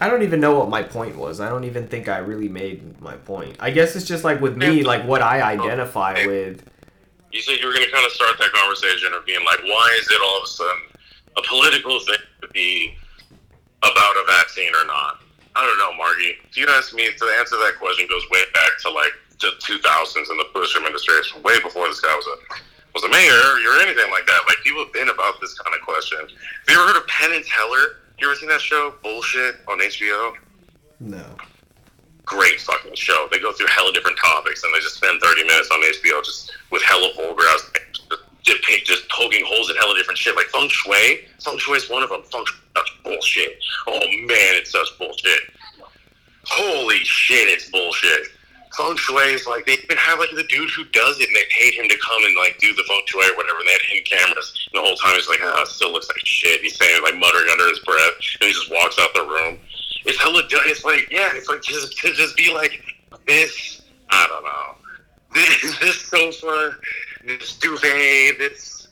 [0.00, 1.40] I don't even know what my point was.
[1.40, 3.56] I don't even think I really made my point.
[3.60, 5.60] I guess it's just like with me, like what I oh.
[5.60, 6.64] identify with.
[7.30, 9.98] You said you were going to kind of start that conversation of being like, why
[10.00, 10.82] is it all of a sudden
[11.36, 12.96] a political thing to be
[13.82, 15.20] about a vaccine or not?
[15.54, 16.38] I don't know, Margie.
[16.48, 20.16] If you ask me, to answer that question goes way back to like the 2000s
[20.16, 22.36] and the Bush administration, way before this guy was a
[22.94, 24.40] was a mayor or anything like that.
[24.48, 26.18] Like people have been about this kind of question.
[26.18, 27.99] Have you ever heard of Penn and Teller?
[28.20, 28.94] You ever seen that show?
[29.02, 30.34] Bullshit on HBO
[31.00, 31.24] No.
[32.26, 33.28] great fucking show.
[33.32, 36.52] They go through hella different topics and they just spend 30 minutes on HBO just
[36.70, 37.70] with hella vulgar ass
[38.42, 40.36] just, just, just poking holes in hella different shit.
[40.36, 41.24] Like feng shui.
[41.42, 42.22] Feng shui is one of them.
[42.24, 43.58] Feng shui, that's bullshit.
[43.88, 45.40] Oh man, it's such bullshit.
[46.44, 48.28] Holy shit, it's bullshit.
[48.76, 51.46] Feng shui is like, they even have like the dude who does it and they
[51.50, 53.82] paid him to come and like do the feng shui or whatever and they had
[53.88, 54.54] hidden cameras.
[54.72, 56.60] And the whole time he's like, ah, it still looks like shit.
[56.62, 59.58] He's saying like muttering under his breath and he just walks out the room
[60.06, 62.82] it's hella it's like yeah it's like just to just be like
[63.26, 64.76] this i don't know
[65.34, 66.76] this, this sofa
[67.26, 68.88] this duvet this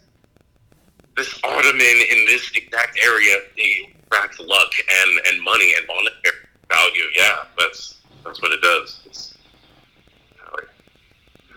[1.17, 4.71] this ottoman in this exact area attracts luck
[5.03, 9.35] and and money and monetary value yeah that's that's what it does it's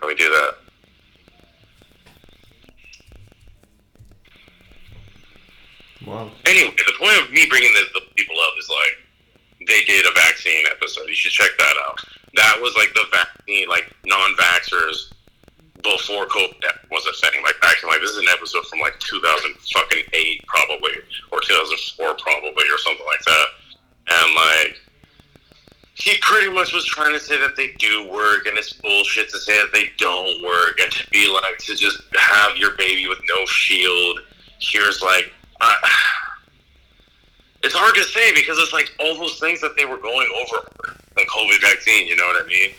[0.02, 0.56] how we do that
[6.06, 6.30] Wow.
[6.46, 10.12] Anyway, the point of me bringing this the people up is like they did a
[10.14, 11.06] vaccine episode.
[11.06, 11.98] You should check that out.
[12.34, 15.12] That was like the vaccine, like non-vaxxers
[15.82, 17.42] before COVID was a thing.
[17.44, 20.92] Like back in like this is an episode from like 2000 fucking eight probably
[21.30, 23.46] or 2004 probably or something like that.
[24.10, 24.80] And like
[26.02, 29.38] he pretty much was trying to say that they do work and it's bullshit to
[29.38, 33.20] say that they don't work and to be like to just have your baby with
[33.28, 34.18] no shield.
[34.58, 35.74] Here's like uh,
[37.62, 40.68] it's hard to say because it's like all those things that they were going over
[41.14, 42.70] the COVID vaccine, you know what I mean?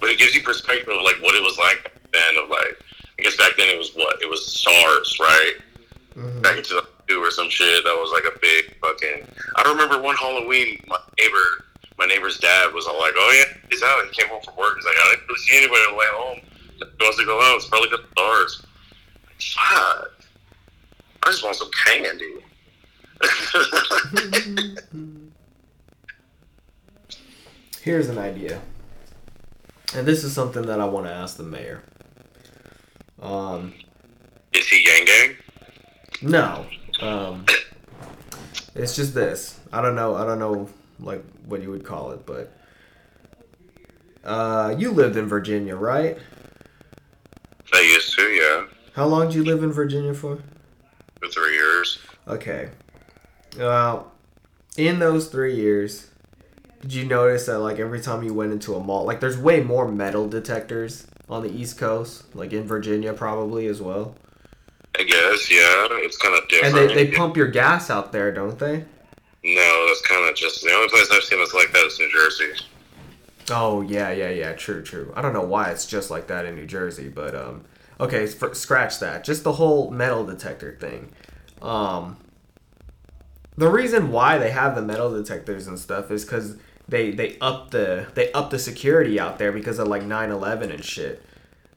[0.00, 2.42] But it gives you perspective of like what it was like back then.
[2.44, 2.78] Of like,
[3.18, 5.54] I guess back then it was what it was SARS, right?
[6.14, 6.42] Mhm.
[6.42, 7.82] Back in 2002 or some shit.
[7.82, 9.26] That was like a big fucking.
[9.56, 11.64] I remember one Halloween, my neighbor,
[11.98, 14.04] my neighbor's dad was all like, "Oh yeah, he's out.
[14.06, 14.76] He came home from work.
[14.76, 16.40] He's like, I didn't really see anybody on the way home.
[16.76, 17.56] He wants to go out.
[17.56, 18.64] It's probably good SARS."
[19.40, 20.10] Fuck.
[21.22, 22.34] I just want some candy.
[27.82, 28.60] Here's an idea.
[29.94, 31.82] And this is something that I want to ask the mayor.
[33.20, 33.74] Um,
[34.52, 35.36] Is he gang gang?
[36.22, 36.66] no.
[37.00, 37.46] Um,
[38.74, 39.58] it's just this.
[39.72, 40.16] I don't know.
[40.16, 40.68] I don't know
[41.00, 42.52] like what you would call it, but
[44.24, 46.18] uh, you lived in Virginia, right?
[47.72, 50.38] I used to, yeah, How long did you live in Virginia for?
[51.20, 51.98] for three years.
[52.26, 52.70] Okay.
[53.56, 54.12] Well,
[54.76, 56.08] in those three years,
[56.80, 59.60] did you notice that like every time you went into a mall, like there's way
[59.60, 64.14] more metal detectors on the East Coast, like in Virginia probably as well.
[64.98, 68.58] I guess, yeah, it's kind of And they, they pump your gas out there, don't
[68.58, 68.84] they?
[69.44, 72.10] No, that's kind of just the only place I've seen that's like that is New
[72.10, 72.64] Jersey.
[73.50, 74.52] Oh yeah, yeah, yeah.
[74.52, 75.12] True, true.
[75.16, 77.64] I don't know why it's just like that in New Jersey, but um,
[78.00, 79.24] okay, for, scratch that.
[79.24, 81.12] Just the whole metal detector thing.
[81.62, 82.16] Um,
[83.56, 86.56] the reason why they have the metal detectors and stuff is because
[86.88, 90.84] they they up the they up the security out there because of like 9-11 and
[90.84, 91.22] shit.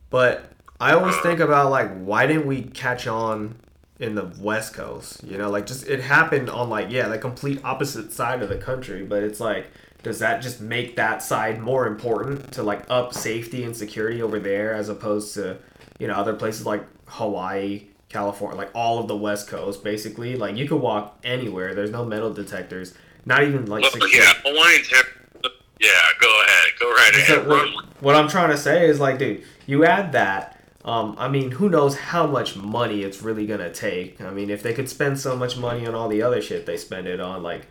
[0.10, 3.56] But I always think about like why didn't we catch on
[4.02, 5.24] in the West Coast?
[5.24, 8.58] You know, like just it happened on like yeah the complete opposite side of the
[8.58, 9.68] country, but it's like
[10.04, 14.40] does that just make that side more important to like up safety and security over
[14.40, 15.58] there as opposed to
[16.00, 20.36] you know other places like Hawaii, California, like all of the West Coast, basically.
[20.36, 21.76] Like you could walk anywhere.
[21.76, 22.94] There's no metal detectors.
[23.26, 23.86] Not even like.
[23.86, 24.18] Security.
[24.18, 26.68] yeah, Hawaiian Ter- Yeah, go ahead.
[26.80, 27.48] Go right So ahead.
[27.48, 30.61] what, what I'm trying to say is like, dude, you add that.
[30.84, 34.20] Um, I mean, who knows how much money it's really gonna take?
[34.20, 36.78] I mean, if they could spend so much money on all the other shit they
[36.78, 37.68] spend it on, like,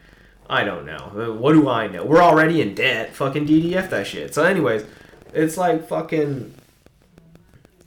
[0.48, 1.12] I don't know.
[1.16, 2.04] Uh, What do I know?
[2.04, 3.14] We're already in debt.
[3.14, 4.34] Fucking DDF that shit.
[4.34, 4.84] So, anyways,
[5.32, 6.54] it's like fucking.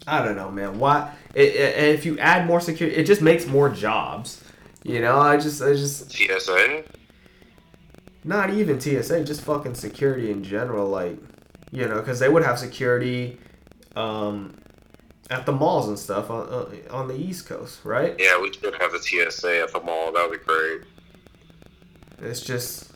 [0.07, 0.79] I don't know, man.
[0.79, 1.13] Why?
[1.33, 4.43] It, it, if you add more security, it just makes more jobs.
[4.83, 6.83] You know, I just, I just, TSA?
[8.25, 10.89] not even TSA, just fucking security in general.
[10.89, 11.17] Like,
[11.71, 13.38] you know, because they would have security
[13.95, 14.55] um,
[15.29, 18.15] at the malls and stuff on, uh, on the East Coast, right?
[18.19, 20.12] Yeah, we should have the TSA at the mall.
[20.12, 20.81] That would be great.
[22.19, 22.91] It's just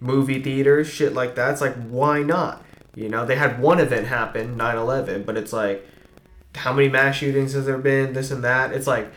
[0.00, 1.52] movie theaters, shit like that.
[1.52, 2.62] It's like, why not?
[2.94, 5.86] You know, they had one event happen, 9 11, but it's like,
[6.54, 8.14] how many mass shootings has there been?
[8.14, 8.72] This and that.
[8.72, 9.12] It's like,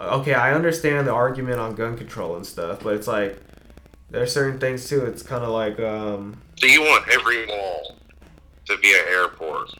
[0.00, 3.38] okay, I understand the argument on gun control and stuff, but it's like,
[4.10, 5.04] there's certain things too.
[5.04, 7.96] It's kind of like, um, So you want every mall
[8.66, 9.70] to be an airport,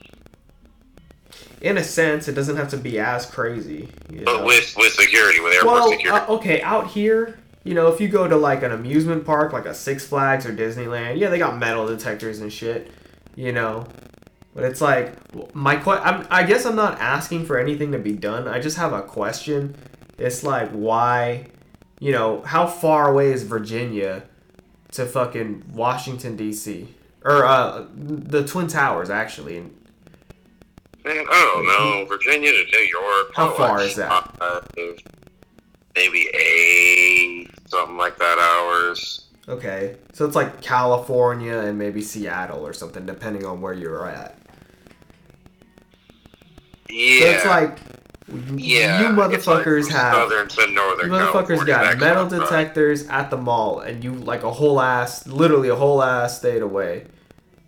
[1.60, 3.88] in a sense, it doesn't have to be as crazy.
[4.10, 4.46] You but know?
[4.46, 6.26] with with security, with airport well, security.
[6.26, 9.66] uh, okay, out here, you know, if you go to like an amusement park, like
[9.66, 12.90] a Six Flags or Disneyland, yeah, they got metal detectors and shit,
[13.34, 13.86] you know.
[14.54, 18.12] But it's like my que- I'm, I guess I'm not asking for anything to be
[18.12, 18.48] done.
[18.48, 19.76] I just have a question.
[20.16, 21.46] It's like why,
[22.00, 24.24] you know, how far away is Virginia
[24.92, 26.88] to fucking Washington D.C.
[27.24, 29.70] or uh, the Twin Towers actually?
[31.08, 32.04] Man, I don't know.
[32.04, 33.32] Virginia to New York.
[33.34, 34.34] How far like is that?
[35.96, 39.24] maybe eight, something like that hours.
[39.48, 44.38] Okay, so it's like California and maybe Seattle or something, depending on where you're at.
[46.90, 47.20] Yeah.
[47.20, 47.78] So it's like
[48.54, 49.00] yeah.
[49.00, 51.06] you it's like motherfuckers have southern to northern.
[51.06, 55.70] you motherfuckers got metal detectors at the mall, and you like a whole ass, literally
[55.70, 57.06] a whole ass state away,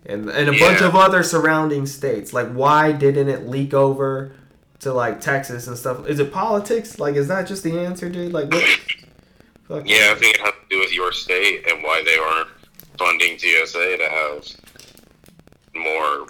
[0.05, 2.33] and and a bunch of other surrounding states.
[2.33, 4.33] Like, why didn't it leak over
[4.79, 6.07] to like Texas and stuff?
[6.07, 6.99] Is it politics?
[6.99, 8.33] Like, is that just the answer, dude?
[8.33, 8.63] Like, what?
[9.67, 12.49] Fuck Yeah, I think it has to do with your state and why they aren't
[12.97, 14.47] funding TSA to have
[15.75, 16.27] more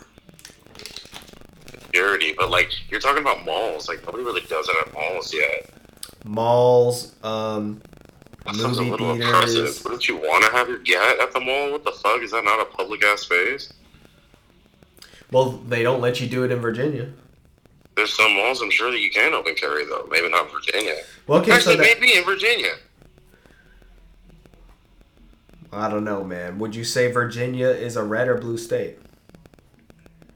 [1.69, 2.33] security.
[2.37, 3.87] But like, you're talking about malls.
[3.87, 5.69] Like nobody really does it at malls yet.
[6.25, 7.81] malls, um,
[8.45, 9.55] That sounds a little theaters.
[9.55, 9.83] oppressive.
[9.83, 11.71] Wouldn't you want to have your gat at the mall?
[11.71, 12.21] What the fuck?
[12.21, 13.71] Is that not a public ass space?
[15.31, 17.09] Well, they don't let you do it in Virginia.
[17.95, 20.07] There's some malls I'm sure that you can open carry though.
[20.09, 20.95] Maybe not Virginia.
[21.27, 22.73] Well, okay, Actually, so that, maybe in Virginia.
[25.71, 26.59] I don't know, man.
[26.59, 28.97] Would you say Virginia is a red or blue state?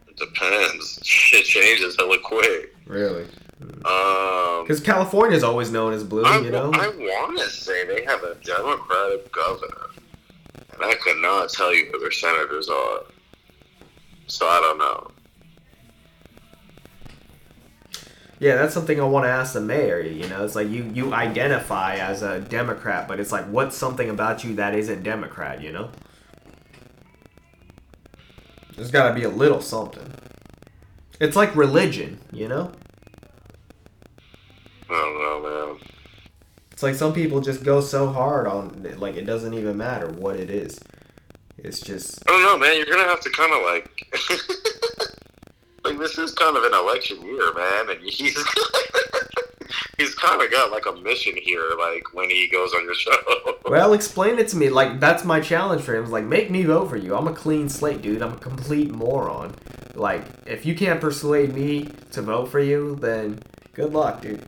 [0.08, 1.00] It depends.
[1.04, 2.76] Shit changes hella quick.
[2.86, 3.26] Really?
[3.62, 6.72] Um, Because California's always known as blue, I, you know?
[6.74, 9.88] I want to say they have a Democratic governor,
[10.74, 13.00] and I could not tell you who their senators are.
[14.28, 15.12] So I don't know.
[18.39, 20.02] Yeah, that's something I want to ask the mayor.
[20.02, 24.10] You know, it's like you you identify as a Democrat, but it's like what's something
[24.10, 25.62] about you that isn't Democrat?
[25.62, 25.89] You know,
[28.76, 30.12] there's got to be a little something.
[31.22, 32.72] It's like religion, you know.
[34.89, 35.80] I don't know, man.
[36.71, 40.08] It's like some people just go so hard on it, like it doesn't even matter
[40.08, 40.78] what it is.
[41.58, 42.76] It's just I don't know, man.
[42.78, 44.13] You're gonna have to kind of like,
[45.86, 48.38] like this is kind of an election year, man, and he's
[49.98, 53.58] he's kind of got like a mission here, like when he goes on your show.
[53.65, 54.69] well, explain it to me.
[54.69, 56.12] Like that's my challenge for him.
[56.12, 57.15] Like make me vote for you.
[57.15, 58.21] I'm a clean slate, dude.
[58.21, 59.56] I'm a complete moron.
[59.93, 63.39] Like if you can't persuade me to vote for you, then
[63.74, 64.45] good luck, dude.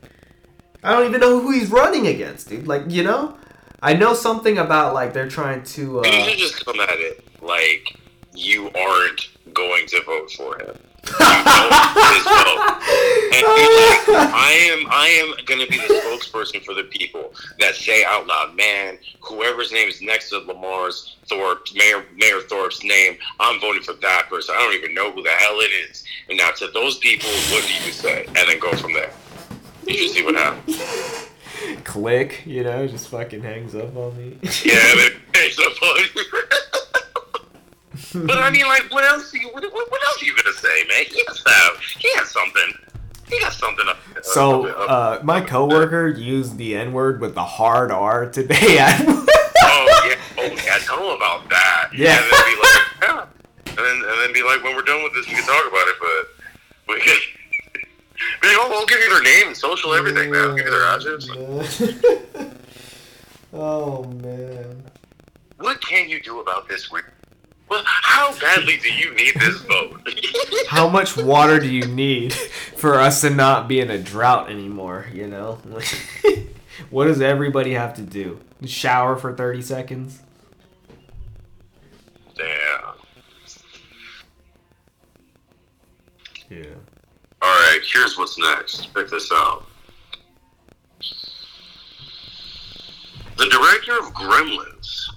[0.82, 2.66] I don't even know who he's running against, dude.
[2.66, 3.36] Like you know,
[3.82, 5.82] I know something about like they're trying to.
[5.82, 7.96] you Uh, should just come at it like
[8.34, 10.78] you aren't going to vote for him.
[11.08, 12.82] You his vote.
[13.30, 18.04] And like, I am I am gonna be the spokesperson for the people that say
[18.04, 23.60] out loud, man, whoever's name is next to Lamar's Thorpe, Mayor Mayor Thorpe's name, I'm
[23.60, 24.54] voting for that person.
[24.56, 26.04] I don't even know who the hell it is.
[26.28, 28.24] And now to those people, what do you say?
[28.26, 29.12] And then go from there.
[29.88, 30.80] You should see what happens.
[31.84, 34.38] click, you know, just fucking hangs up on me.
[34.64, 36.04] Yeah, but it's so funny.
[38.26, 39.32] but I mean, like, what else?
[39.34, 41.04] You, what, what what else are you gonna say, man?
[41.06, 42.74] He has have, he has something.
[43.28, 43.98] He got something up.
[44.22, 48.56] So, up- up- uh, my coworker used the N word with the hard R today
[48.58, 51.90] oh yeah, oh yeah, tell him about that.
[51.94, 52.16] Yeah.
[52.16, 53.26] and then be like, yeah,
[53.66, 55.88] and then and then be like, when we're done with this, we can talk about
[55.88, 55.96] it.
[56.00, 57.16] But we can,
[58.42, 60.48] we know, we'll give you their name, social, everything, man.
[60.48, 61.28] We'll give you their address.
[63.52, 64.82] oh man.
[65.58, 66.90] What can you do about this?
[66.90, 67.04] week?
[67.68, 70.08] Well, how badly do you need this vote?
[70.68, 72.32] How much water do you need
[72.76, 75.06] for us to not be in a drought anymore?
[75.12, 75.58] You know,
[76.90, 78.40] what does everybody have to do?
[78.64, 80.20] Shower for thirty seconds?
[82.36, 82.94] Damn.
[86.50, 86.64] Yeah.
[87.40, 88.92] All right, here's what's next.
[88.94, 89.66] Check this out.
[93.36, 95.10] The director of Gremlins.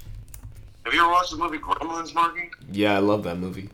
[0.86, 2.52] Have you ever watched the movie Gremlins, Marky?
[2.72, 3.70] Yeah, I love that movie.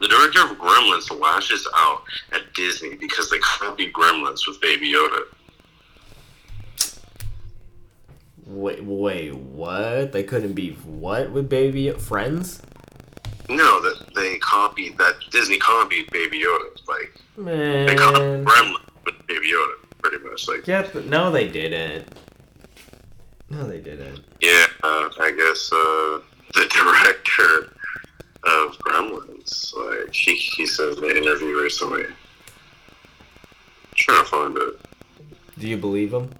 [0.00, 2.02] The director of Gremlins lashes out
[2.32, 5.22] at Disney because they copied Gremlins with Baby Yoda.
[8.46, 10.10] Wait, wait, what?
[10.10, 12.60] They couldn't be what with baby friends?
[13.50, 16.70] No, that they copied that Disney copied Baby Yoda.
[16.88, 17.86] Like Man.
[17.86, 20.46] they copied Gremlins with Baby Yoda, pretty much.
[20.48, 22.06] Like Yeah, but no, they didn't.
[23.50, 24.20] No, they didn't.
[24.40, 26.20] yeah, uh, I guess uh,
[26.54, 27.72] the director
[28.44, 32.04] of Gremlins, like he he said in an interview recently.
[33.96, 34.80] trying to find it.
[35.58, 36.30] Do you believe him?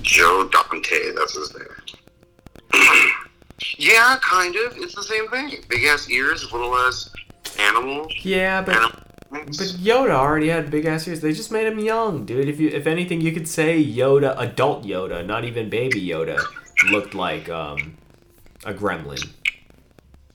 [0.00, 1.68] Joe Dante, that's his name.
[3.78, 4.76] yeah, kind of.
[4.76, 5.56] It's the same thing.
[5.68, 7.10] Big ass ears, little ass
[7.58, 8.08] animal.
[8.22, 8.98] Yeah, but Animal.
[9.30, 9.42] but
[9.80, 11.20] Yoda already had big ass ears.
[11.20, 12.48] They just made him young, dude.
[12.48, 16.38] If you if anything, you could say Yoda, adult Yoda, not even baby Yoda,
[16.90, 17.96] looked like um
[18.64, 19.28] a gremlin.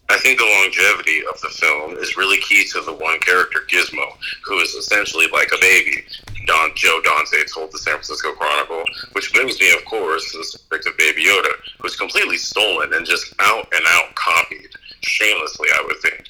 [0.10, 4.08] I think the longevity of the film is really key to the one character, Gizmo,
[4.46, 6.06] who is essentially like a baby.
[6.46, 10.44] Don Joe Dante told the San Francisco Chronicle, which brings me, of course, to the
[10.46, 11.52] subject of Baby Yoda,
[11.82, 14.70] who's completely stolen and just out and out copied,
[15.02, 16.24] shamelessly, I would think.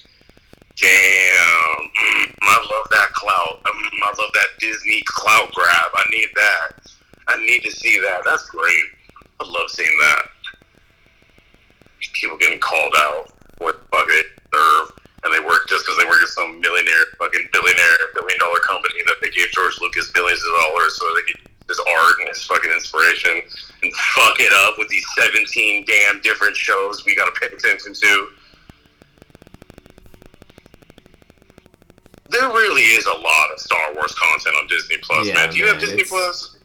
[0.76, 3.64] Damn, mm, I love that clout.
[3.64, 5.92] Mm, I love that Disney clout grab.
[5.96, 6.70] I need that.
[7.28, 8.22] I need to see that.
[8.26, 8.86] That's great.
[9.40, 10.24] I love seeing that.
[12.14, 14.92] People getting called out what fuck it serve,
[15.24, 19.00] and they work just because they work at some millionaire, fucking billionaire, billion dollar company
[19.08, 22.44] that they gave George Lucas billions of dollars so they could his art and his
[22.46, 23.42] fucking inspiration
[23.84, 28.28] and fuck it up with these 17 damn different shows we gotta pay attention to.
[32.30, 35.50] There really is a lot of Star Wars content on Disney Plus, Yeah, man.
[35.52, 36.58] Do you have Disney Plus?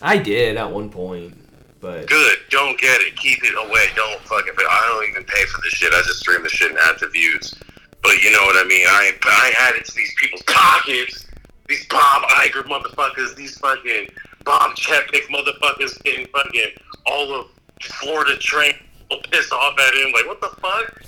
[0.00, 1.34] I did at one point,
[1.82, 2.38] but Good.
[2.48, 3.16] Don't get it.
[3.16, 3.86] Keep it away.
[3.96, 4.52] Don't fucking.
[4.56, 5.92] But I don't even pay for this shit.
[5.92, 7.54] I just stream the shit and add the views.
[8.02, 8.86] But you know what I mean.
[8.86, 11.26] I I add it to these people's pockets.
[11.68, 13.34] These Bob Iger motherfuckers.
[13.34, 14.08] These fucking
[14.44, 16.70] Bob Chapek motherfuckers getting fucking
[17.06, 17.46] all of
[17.82, 18.74] Florida train
[19.30, 20.12] pissed off at him.
[20.12, 21.02] Like what the fuck?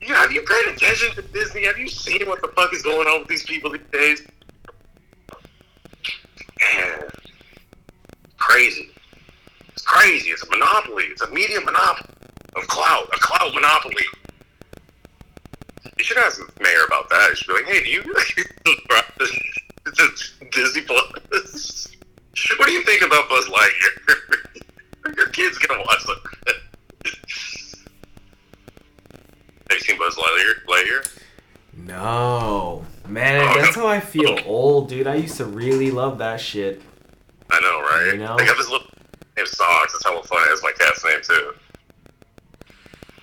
[0.00, 1.64] You have you paid attention to Disney?
[1.64, 4.22] Have you seen what the fuck is going on with these people these days?
[6.74, 7.02] Man,
[8.38, 8.90] crazy.
[10.08, 10.30] It's crazy.
[10.30, 11.04] It's a monopoly.
[11.04, 12.10] It's a media monopoly
[12.56, 13.08] of clout.
[13.12, 14.02] A clout monopoly.
[15.98, 17.28] You should ask the mayor about that.
[17.30, 18.02] You should be like, hey, do you
[20.52, 21.88] Disney Plus?
[22.58, 23.96] What do you think about Buzz Lightyear?
[25.16, 26.16] Your kid's gonna watch them.
[29.68, 30.64] Have you seen Buzz Lightyear?
[30.68, 31.04] Lightyear?
[31.74, 34.46] no, man, oh, that's how I feel oh.
[34.46, 35.06] old, dude.
[35.06, 36.80] I used to really love that shit.
[37.50, 38.12] I know, right?
[38.12, 38.36] You know?
[38.36, 38.78] They got this little name Socks.
[38.78, 38.87] That's
[40.78, 40.94] hella funny.
[40.98, 41.54] That's my cat's name too.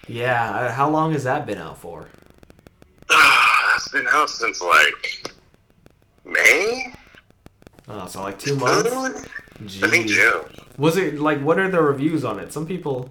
[0.08, 2.08] Yeah, uh, how long has that been out for?
[3.10, 5.34] That's been out since like
[6.24, 6.94] May.
[7.88, 8.90] Oh, so like two months.
[9.66, 9.84] June?
[9.84, 10.46] I think June.
[10.78, 12.52] Was it like what are the reviews on it?
[12.54, 13.10] Some people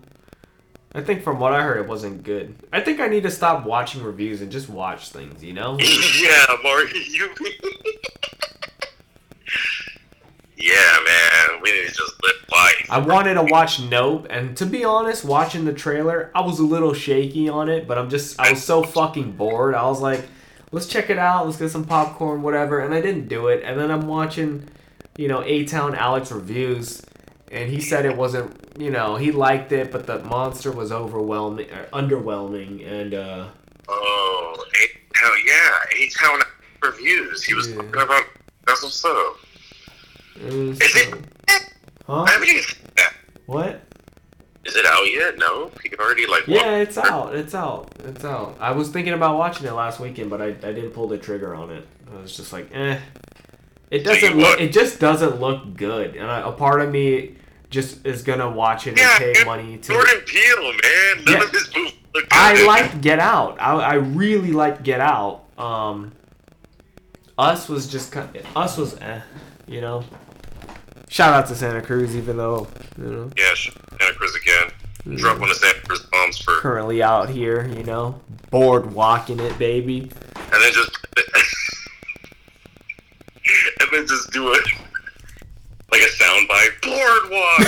[0.97, 2.55] I think from what I heard it wasn't good.
[2.73, 5.77] I think I need to stop watching reviews and just watch things, you know?
[5.81, 7.35] yeah, Mark, you.
[10.57, 12.74] yeah, man, we need to just live life.
[12.91, 16.65] I wanted to watch Nope and to be honest, watching the trailer, I was a
[16.65, 19.75] little shaky on it, but I'm just I was so fucking bored.
[19.75, 20.27] I was like,
[20.73, 23.63] let's check it out, let's get some popcorn, whatever, and I didn't do it.
[23.65, 24.69] And then I'm watching,
[25.17, 27.03] you know, A Town Alex reviews
[27.53, 31.71] and he said it wasn't you know, he liked it, but the monster was overwhelming
[31.71, 33.49] or underwhelming and uh
[33.89, 34.65] Oh,
[35.15, 36.41] hell yeah, eight town
[36.83, 37.45] reviews.
[37.45, 37.77] He was Yeah.
[37.77, 38.25] talking about.
[38.67, 39.37] That's what's up.
[40.41, 41.15] Is it?
[42.09, 42.23] Uh, huh?
[42.23, 43.13] I haven't even seen that.
[43.47, 43.81] What?
[44.65, 45.37] Is it out yet?
[45.39, 46.47] No, he already like.
[46.47, 47.35] Yeah, it's out.
[47.35, 47.93] It's out.
[48.05, 48.57] It's out.
[48.61, 51.55] I was thinking about watching it last weekend, but I, I didn't pull the trigger
[51.55, 51.87] on it.
[52.11, 52.99] I was just like, eh.
[53.91, 54.61] It doesn't look.
[54.61, 57.37] It just doesn't look good, and I, a part of me
[57.69, 59.93] just is gonna watch it Yeah, and pay money to.
[59.93, 61.25] Jordan Peele, man.
[61.25, 61.43] None Yeah.
[61.45, 62.33] of his movies look good.
[62.33, 63.61] I like Get Out.
[63.61, 65.45] I, I really like Get Out.
[65.59, 66.13] Um,
[67.37, 68.31] Us was just kind.
[68.57, 69.21] Us was eh,
[69.67, 70.05] you know.
[71.09, 72.67] Shout out to Santa Cruz, even though
[72.99, 74.71] you know Yeah, Santa Cruz again.
[75.19, 78.19] Drop one of Santa Cruz bombs for, currently out here, you know,
[78.51, 80.01] board walking it, baby.
[80.01, 80.11] and
[80.63, 80.97] then just,
[83.81, 84.65] and then just do it
[85.93, 86.81] like a sound soundbite.
[86.83, 87.59] Boardwalk.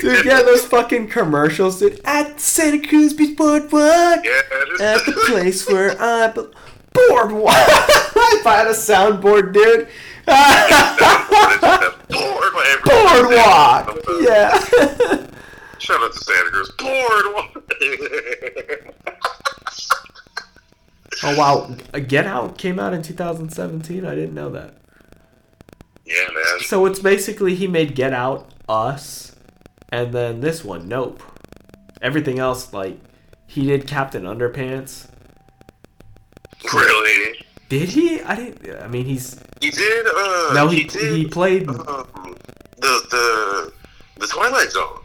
[0.00, 2.00] Dude, yeah, those fucking commercials, dude.
[2.04, 4.40] At Santa Cruz Beach Boardwalk, Yeah,
[4.80, 6.46] at the place where I be-
[7.08, 7.52] boardwalk.
[7.56, 9.88] if I had a soundboard, dude.
[12.10, 12.82] Boardwalk.
[12.84, 13.98] boardwalk.
[14.20, 14.58] Yeah.
[15.78, 16.70] Shout out to Santa Cruz.
[16.78, 17.72] Boardwalk.
[21.22, 21.76] oh wow,
[22.06, 24.04] Get Out came out in 2017.
[24.04, 24.74] I didn't know that.
[26.04, 26.60] yeah, man.
[26.60, 29.34] So it's basically he made Get Out, Us,
[29.90, 31.22] and then this one, Nope.
[32.02, 32.98] Everything else, like
[33.46, 35.09] he did Captain Underpants.
[36.72, 37.44] Really?
[37.68, 38.20] Did he?
[38.22, 38.82] I didn't.
[38.82, 40.06] I mean, he's He did.
[40.06, 40.68] Uh, no.
[40.68, 41.16] He did.
[41.16, 41.68] he played.
[41.68, 41.76] um,
[42.78, 43.72] the the
[44.18, 44.98] the Twilight Zone.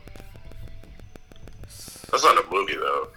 [2.11, 3.07] That's not a movie though.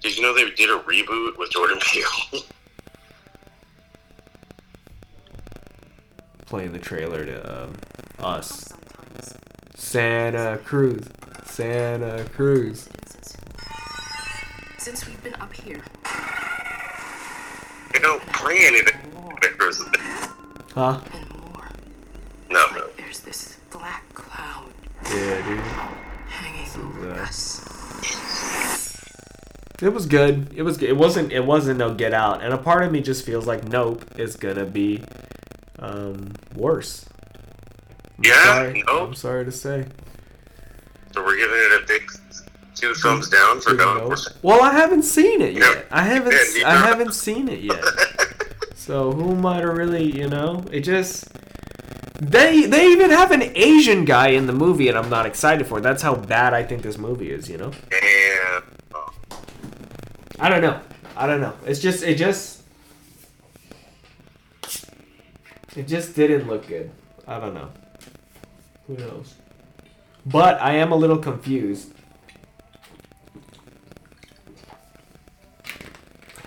[0.00, 2.42] Did you know they did a reboot with Jordan Peele?
[6.46, 7.74] playing the trailer to um,
[8.18, 8.72] Us.
[9.74, 11.06] Santa Cruz.
[11.44, 12.88] Santa Cruz.
[14.78, 15.82] Since we've been up here,
[17.92, 18.94] they don't play anything.
[20.74, 21.00] Huh?
[21.12, 21.68] and more,
[22.50, 22.80] No, no.
[22.82, 24.66] like there's this black cloud
[25.04, 25.40] Yeah,
[26.28, 27.64] hanging over uh, us.
[29.82, 30.52] It was good.
[30.56, 30.76] It was.
[30.76, 30.88] good.
[30.90, 31.32] It wasn't.
[31.32, 32.42] It wasn't no Get Out.
[32.42, 35.02] And a part of me just feels like Nope is gonna be
[35.78, 37.04] um, worse.
[38.18, 38.82] I'm Yeah, sorry.
[38.86, 39.08] Nope.
[39.08, 39.86] I'm sorry to say.
[41.14, 42.10] So we're giving it a big
[42.78, 44.14] two thumbs down for no.
[44.42, 45.60] Well, I haven't seen it Yeah.
[45.74, 45.86] yet.
[45.90, 46.34] I haven't.
[46.56, 47.84] Yeah, I haven't seen it yet.
[48.88, 50.64] So who am I to really, you know?
[50.72, 51.28] It just
[52.22, 55.76] they they even have an Asian guy in the movie, and I'm not excited for
[55.78, 55.82] it.
[55.82, 57.50] That's how bad I think this movie is.
[57.50, 57.72] You know?
[57.92, 58.64] And
[58.94, 59.12] oh,
[60.40, 60.80] I don't know.
[61.18, 61.52] I don't know.
[61.66, 62.62] It's just it just
[65.76, 66.90] it just didn't look good.
[67.26, 67.68] I don't know.
[68.86, 69.34] Who knows?
[70.24, 71.92] But I am a little confused.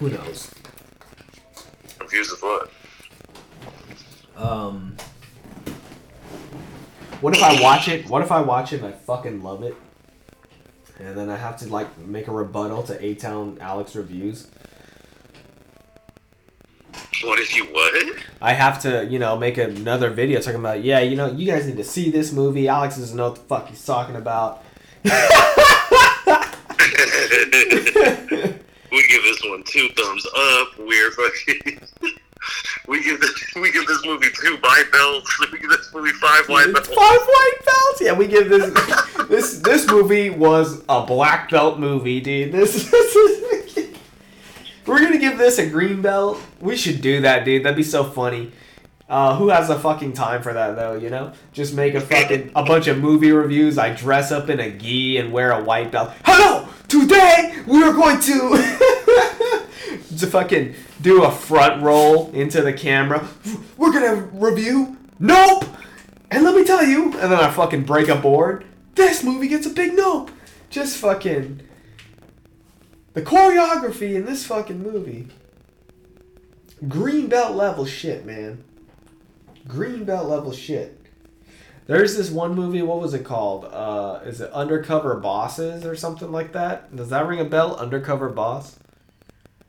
[0.02, 0.52] Who knows?
[2.00, 2.72] confused with what?
[4.36, 4.98] Um,
[7.22, 8.10] what if I watch it?
[8.10, 9.76] What if I watch it and I fucking love it,
[10.98, 14.48] and then I have to like make a rebuttal to A Town Alex reviews?
[17.24, 18.24] What if you what?
[18.42, 21.68] I have to, you know, make another video talking about, yeah, you know, you guys
[21.68, 22.68] need to see this movie.
[22.68, 24.64] Alex doesn't know what the fuck he's talking about.
[28.92, 30.68] we give this one two thumbs up.
[30.80, 31.80] We're fucking.
[32.88, 35.40] we give this we give this movie two white belts.
[35.52, 36.88] We give this movie five white belts.
[36.88, 38.02] five white belts.
[38.02, 38.74] Yeah, we give this
[39.30, 42.52] this this movie was a black belt movie, dude.
[42.52, 43.96] This, this is,
[44.86, 46.40] we're gonna give this a green belt.
[46.60, 47.64] We should do that, dude.
[47.64, 48.52] That'd be so funny.
[49.08, 50.96] Uh, who has the fucking time for that though?
[50.96, 53.78] You know, just make a fucking a bunch of movie reviews.
[53.78, 56.12] I dress up in a gi and wear a white belt.
[56.24, 56.61] Hello,
[56.92, 58.50] today we are going to
[60.18, 63.26] to fucking do a front roll into the camera.
[63.78, 64.98] We're gonna review.
[65.18, 65.64] Nope.
[66.30, 68.66] And let me tell you, and then I fucking break a board.
[68.96, 70.32] This movie gets a big nope.
[70.70, 71.62] Just fucking
[73.14, 75.28] the choreography in this fucking movie.
[76.90, 78.64] Green belt level shit, man.
[79.66, 81.01] Green belt level shit.
[81.92, 82.82] There's this one movie.
[82.82, 83.66] What was it called?
[83.66, 86.96] Uh, is it Undercover Bosses or something like that?
[86.96, 87.76] Does that ring a bell?
[87.76, 88.80] Undercover Boss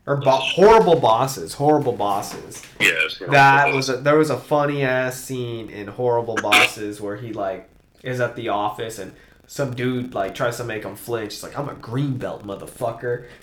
[0.06, 1.54] or bo- Horrible Bosses?
[1.54, 2.62] Horrible Bosses.
[2.78, 3.20] Yes.
[3.20, 7.32] know, That was a, there was a funny ass scene in Horrible Bosses where he
[7.32, 7.68] like
[8.04, 9.14] is at the office and
[9.48, 11.32] some dude like tries to make him flinch.
[11.32, 13.26] He's like, "I'm a green belt, motherfucker,"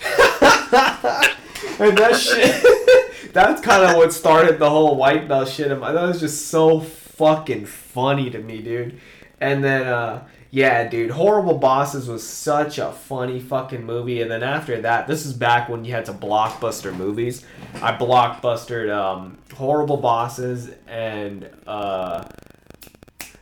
[1.78, 3.32] and that shit.
[3.34, 5.70] that's kind of what started the whole white belt shit.
[5.70, 6.80] I thought it was just so
[7.20, 8.98] fucking funny to me, dude.
[9.42, 14.22] And then, uh, yeah, dude, Horrible Bosses was such a funny fucking movie.
[14.22, 17.44] And then after that, this is back when you had to blockbuster movies.
[17.82, 22.24] I blockbustered um, Horrible Bosses and uh,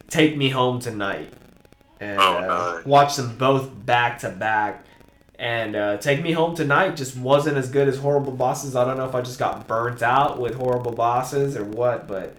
[0.09, 1.33] Take Me Home Tonight.
[2.01, 4.85] And Oh, uh, watched them both back to back.
[5.39, 8.75] And uh, Take Me Home Tonight just wasn't as good as Horrible Bosses.
[8.75, 12.37] I don't know if I just got burnt out with Horrible Bosses or what, but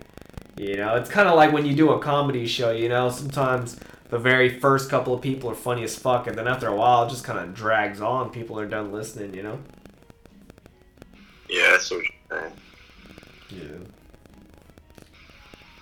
[0.60, 3.80] you know, it's kind of like when you do a comedy show, you know, sometimes
[4.10, 7.05] the very first couple of people are funny as fuck, and then after a while,
[7.05, 8.30] it just kind of drags on.
[8.30, 9.57] People are done listening, you know?
[11.49, 12.53] Yeah, that's what you're saying.
[13.51, 13.88] Yeah.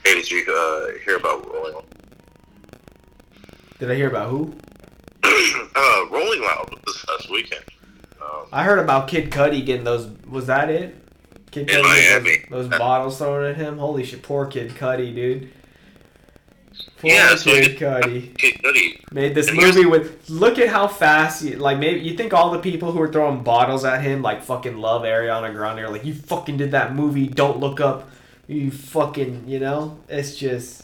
[0.05, 1.83] Hey, did you uh, hear about Rolling?
[3.79, 4.53] Did I hear about who?
[5.23, 7.65] uh, Rolling Loud this past weekend.
[8.21, 10.07] Um, I heard about Kid Cudi getting those.
[10.27, 11.06] Was that it?
[11.51, 12.45] Kid In Miami.
[12.49, 13.77] Those, those bottles thrown at him.
[13.77, 14.21] Holy shit!
[14.21, 15.51] Poor Kid Cudi, dude.
[16.99, 18.37] Poor Yeah, so Kid Cudi.
[18.37, 19.11] Kid Cudi.
[19.11, 20.29] Made this And movie with.
[20.29, 21.43] Look at how fast.
[21.43, 24.43] You, like maybe you think all the people who are throwing bottles at him like
[24.43, 25.79] fucking love Ariana Grande.
[25.79, 27.27] Are like you fucking did that movie.
[27.27, 28.09] Don't look up.
[28.47, 29.47] You fucking.
[29.47, 29.99] You know.
[30.09, 30.83] It's just.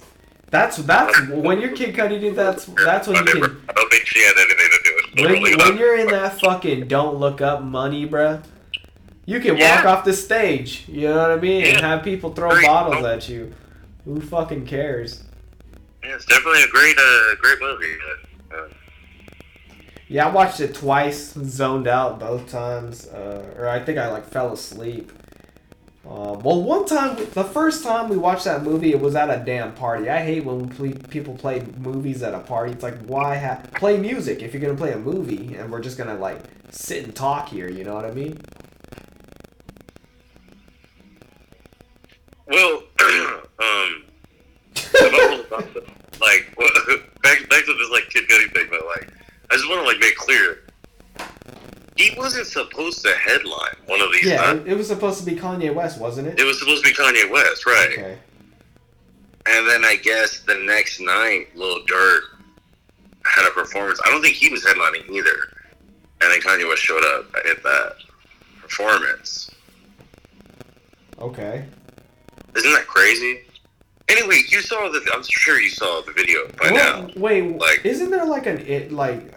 [0.50, 2.36] That's that's when your Kid Cudi did.
[2.36, 3.44] That's that's when you can.
[3.44, 6.88] I don't think she had anything to do with When, when you're in that fucking
[6.88, 8.44] don't look up money, bruh,
[9.26, 12.50] you can walk off the stage, you know what I mean, and have people throw
[12.52, 12.66] Great.
[12.66, 13.54] bottles at you.
[14.06, 15.24] Who fucking cares?
[16.04, 17.96] Yeah, it's definitely a great, uh, great movie.
[18.52, 18.68] Uh, uh,
[20.10, 24.26] Yeah, I watched it twice, zoned out both times, uh, or I think I like
[24.28, 25.12] fell asleep.
[26.06, 29.42] Uh, well, one time, the first time we watched that movie, it was at a
[29.46, 30.10] damn party.
[30.10, 32.74] I hate when ple- people play movies at a party.
[32.74, 35.98] It's like, why ha- play music if you're gonna play a movie and we're just
[35.98, 37.70] gonna like sit and talk here?
[37.70, 38.38] You know what I mean?
[42.48, 44.04] Well, um,
[45.00, 45.76] about Rolling Loud,
[46.22, 46.70] like, well,
[47.24, 49.10] back, back to this, like, Kid Cudi thing, but, like,
[49.52, 50.60] I just want to, like, make clear,
[51.96, 54.64] he wasn't supposed to headline one of these Yeah, nights.
[54.68, 56.40] it was supposed to be Kanye West, wasn't it?
[56.40, 57.90] It was supposed to be Kanye West, right?
[57.92, 58.18] Okay.
[59.46, 62.22] And then I guess the next night, Lil Durk
[63.26, 64.00] had a performance.
[64.06, 65.36] I don't think he was headlining either.
[66.22, 67.96] And then Kanye West showed up at that
[68.62, 69.52] performance.
[71.20, 71.66] Okay.
[72.56, 73.42] Isn't that crazy?
[74.10, 75.02] Anyway, you saw the.
[75.14, 77.10] I'm sure you saw the video by Well, now.
[77.16, 79.34] wait, Like- isn't there like an it like?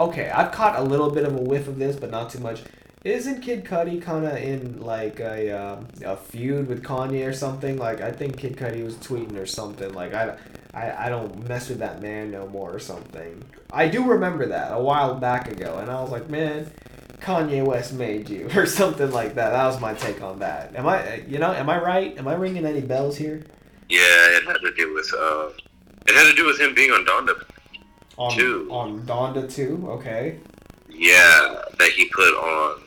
[0.00, 2.62] Okay, I've caught a little bit of a whiff of this, but not too much.
[3.04, 7.76] Isn't Kid Cudi kind of in like a um, a feud with Kanye or something?
[7.78, 9.92] Like I think Kid Cudi was tweeting or something.
[9.94, 10.36] Like I,
[10.74, 13.42] I, I don't mess with that man no more or something.
[13.72, 16.70] I do remember that a while back ago, and I was like, man,
[17.20, 19.50] Kanye West made you or something like that.
[19.50, 20.74] That was my take on that.
[20.76, 22.16] Am I, you know, am I right?
[22.18, 23.42] Am I ringing any bells here?
[23.88, 25.12] Yeah, it had to do with.
[25.14, 25.48] Uh,
[26.06, 27.42] it had to do with him being on Donda.
[28.16, 28.68] On Two.
[28.70, 29.86] on Donda two.
[29.88, 30.40] Okay.
[30.90, 32.82] Yeah, that he put on.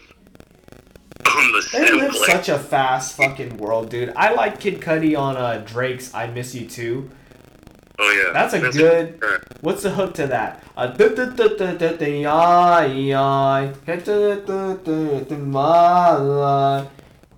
[1.26, 4.12] On the They live such a fast fucking world, dude.
[4.18, 7.10] I like Kid Cudi on uh, Drake's "I Miss You Too."
[8.04, 10.64] Oh yeah, That's a good- Uh, What's the hook to that?
[10.76, 10.88] Uh,
[15.46, 16.88] my life.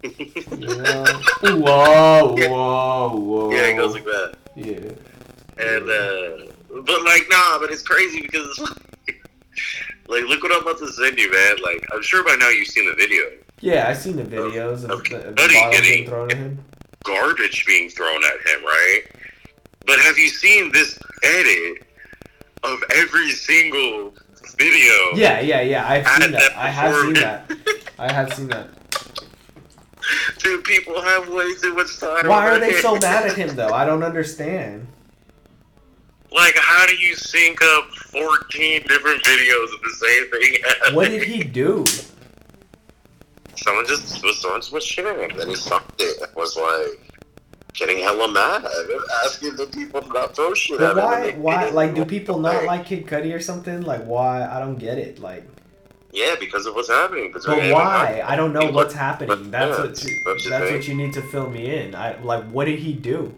[0.04, 1.06] Yeah.
[1.42, 3.52] Whoa, whoa, whoa.
[3.52, 4.36] yeah, it goes like that.
[4.56, 4.92] Yeah.
[5.58, 6.52] And uh,
[6.82, 8.60] but like nah, but it's crazy because it's
[9.08, 9.22] like,
[10.08, 11.56] like look what I'm about to send you, man.
[11.64, 13.24] Like I'm sure by now you've seen the video.
[13.62, 15.18] Yeah, I've seen the videos of Okay.
[15.18, 16.64] the, of the bottles getting- thrown at him.
[17.06, 19.02] Garbage being thrown at him, right?
[19.94, 21.84] But have you seen this edit
[22.64, 24.12] of every single
[24.58, 24.94] video?
[25.14, 25.88] Yeah, yeah, yeah.
[25.88, 26.40] I've seen that.
[26.40, 27.52] that I have seen that.
[28.00, 28.70] I have seen that.
[30.40, 32.28] Dude, people have way too much time.
[32.28, 33.70] Why are they so mad at him though?
[33.70, 34.88] I don't understand.
[36.32, 40.64] Like, how do you sync up 14 different videos of the same thing?
[40.68, 40.96] happening?
[40.96, 41.86] What did he do?
[43.58, 45.38] Someone just was someone just was shitting him.
[45.38, 46.20] Then he sucked it.
[46.20, 47.13] and Was like
[47.74, 48.66] getting hella mad,
[49.26, 51.32] asking the people to not throw shit But why?
[51.32, 51.70] Why?
[51.70, 53.82] Like, do people not like Kid Cudi or something?
[53.82, 54.46] Like, why?
[54.46, 55.20] I don't get it.
[55.20, 55.44] Like,
[56.12, 57.32] Yeah, because of what's happening.
[57.34, 58.22] But why?
[58.26, 59.52] I don't know what's happening.
[59.52, 60.04] That's yeah, what.
[60.04, 61.96] You, that's that's what you need to fill me in.
[61.96, 62.44] I like.
[62.46, 63.34] What did he do?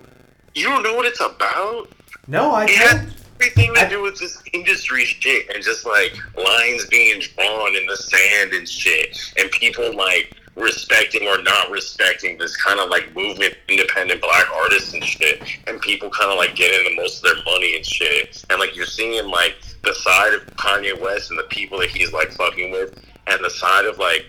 [0.54, 1.90] You don't know what it's about.
[2.28, 3.10] No, I don't.
[3.40, 7.86] everything to I- do with this industry shit and just like lines being drawn in
[7.86, 13.14] the sand and shit, and people like respecting or not respecting this kind of like
[13.16, 17.36] movement, independent black artists and shit, and people kind of like getting the most of
[17.36, 21.40] their money and shit, and like you're seeing like the side of Kanye West and
[21.40, 22.98] the people that he's like fucking with,
[23.28, 24.28] and the side of like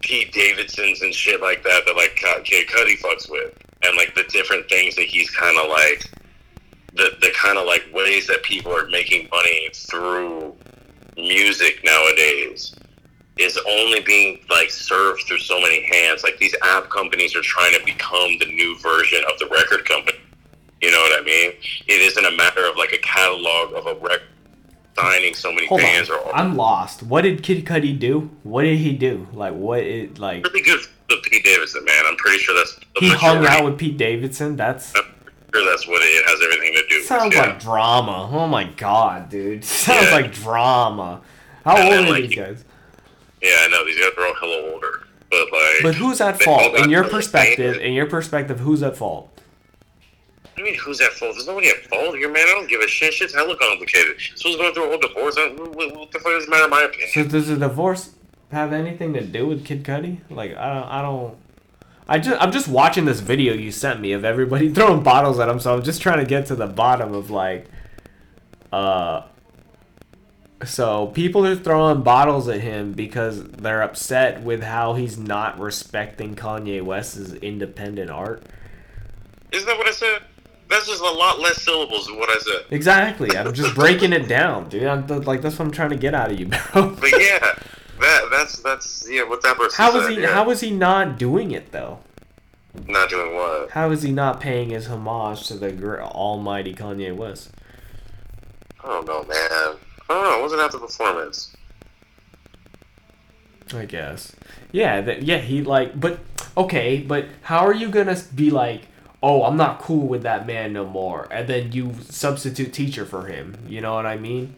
[0.00, 2.14] Pete Davidson's and shit like that that like
[2.44, 6.04] Kid Cudi fucks with, and like the different things that he's kind of like
[6.92, 10.54] the the kind of like ways that people are making money through
[11.16, 12.75] music nowadays
[13.36, 16.22] is only being like served through so many hands.
[16.22, 20.18] Like these app companies are trying to become the new version of the record company.
[20.80, 21.52] You know what I mean?
[21.86, 24.22] It isn't a matter of like a catalog of a record
[24.98, 26.18] signing so many Hold bands on.
[26.18, 27.02] or I'm lost.
[27.02, 28.30] What did Kid Cudi do?
[28.44, 29.26] What did he do?
[29.32, 29.80] Like, what?
[29.80, 32.04] It like really good for Pete Davidson, man.
[32.06, 34.56] I'm pretty sure that's the he hung out with Pete Davidson.
[34.56, 35.04] That's I'm
[35.54, 36.96] sure that's what it has everything to do.
[36.96, 37.06] with.
[37.06, 37.42] sounds yeah.
[37.42, 38.28] like drama.
[38.32, 39.62] Oh my god, dude.
[39.66, 40.12] Sounds Yeah.
[40.14, 41.20] like drama.
[41.64, 42.64] How And old then, are like, these guys?
[43.42, 45.02] Yeah, I know these guys are all hella older.
[45.30, 46.76] But like, But who's at fault?
[46.76, 49.30] In your perspective, in your perspective, who's at fault?
[50.58, 51.34] I mean, who's at fault?
[51.34, 52.44] There's nobody at fault here, man.
[52.46, 53.12] I don't give a shit.
[53.12, 54.16] Shit's hella complicated.
[54.36, 55.36] Someone's going through a whole divorce.
[55.36, 56.64] What, what the fuck does it matter?
[56.64, 57.08] in My opinion.
[57.12, 58.14] So does the divorce
[58.52, 60.20] have anything to do with Kid Cudi?
[60.30, 61.36] Like I don't, I don't.
[62.08, 65.48] I just, I'm just watching this video you sent me of everybody throwing bottles at
[65.48, 65.60] him.
[65.60, 67.66] So I'm just trying to get to the bottom of like,
[68.72, 69.22] uh.
[70.64, 76.34] So people are throwing bottles at him because they're upset with how he's not respecting
[76.34, 78.42] Kanye West's independent art.
[79.52, 80.22] Isn't that what I said?
[80.68, 82.64] That's just a lot less syllables than what I said.
[82.70, 83.36] Exactly.
[83.36, 84.84] I'm just breaking it down, dude.
[84.84, 86.96] I'm like that's what I'm trying to get out of you, bro.
[87.00, 87.38] But yeah,
[88.00, 89.22] that that's that's yeah.
[89.24, 90.22] What that person How is said, he?
[90.22, 90.32] yeah.
[90.32, 92.00] How is he not doing it though?
[92.88, 93.70] not doing what?
[93.70, 97.50] How is he not paying his homage to the gr- almighty Kanye West?
[98.82, 99.76] I don't know, man.
[100.08, 100.38] Oh, I don't know.
[100.38, 101.56] It wasn't after performance.
[103.74, 104.32] I guess.
[104.72, 106.20] Yeah, that, yeah, he like, but
[106.56, 108.82] okay, but how are you gonna be like,
[109.22, 113.26] oh, I'm not cool with that man no more, and then you substitute teacher for
[113.26, 113.56] him?
[113.66, 114.54] You know what I mean?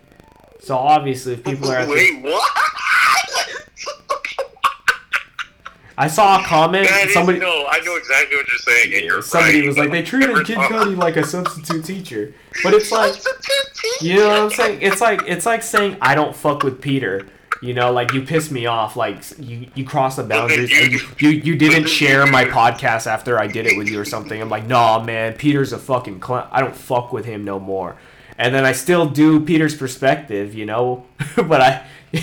[0.61, 2.53] So obviously, if people are, at the, Wait, what?
[5.99, 6.87] I saw a comment.
[6.89, 9.67] That somebody, no, I know exactly what you're saying, and you're somebody right.
[9.67, 13.15] was like, they treated Kid Cudi like a substitute teacher, but it's like.
[14.01, 14.83] You know what I'm saying?
[14.83, 17.27] It's like it's like saying I don't fuck with Peter.
[17.61, 18.97] You know, like you piss me off.
[18.97, 23.39] Like you you cross the boundaries and you, you you didn't share my podcast after
[23.39, 24.41] I did it with you or something.
[24.41, 26.49] I'm like, nah, man, Peter's a fucking clown.
[26.53, 27.97] I don't fuck with him no more.
[28.37, 31.87] And then I still do Peter's perspective, you know, but I.
[32.13, 32.21] But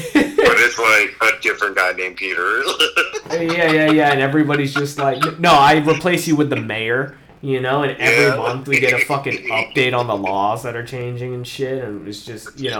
[0.59, 2.61] it's like a different guy named Peter.
[3.31, 7.59] yeah, yeah, yeah, and everybody's just like, no, I replace you with the mayor, you
[7.61, 8.35] know, and every Yeah.
[8.37, 12.07] month we get a fucking update on the laws that are changing and shit, and
[12.07, 12.79] it's just, you know,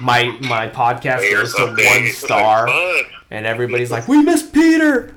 [0.00, 2.68] my my podcast goes to one like, star,
[3.30, 5.14] and everybody's like, we miss Peter,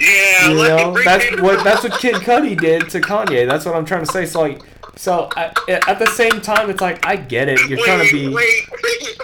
[0.00, 3.46] Yeah, you know, that's Peter what that's what Kid Cudi did to Kanye.
[3.48, 4.24] That's what I'm trying to say.
[4.26, 4.62] So like,
[4.96, 7.58] so I, at the same time, it's like I get it.
[7.68, 8.28] You're wait, trying to be.
[8.28, 9.18] Wait, wait.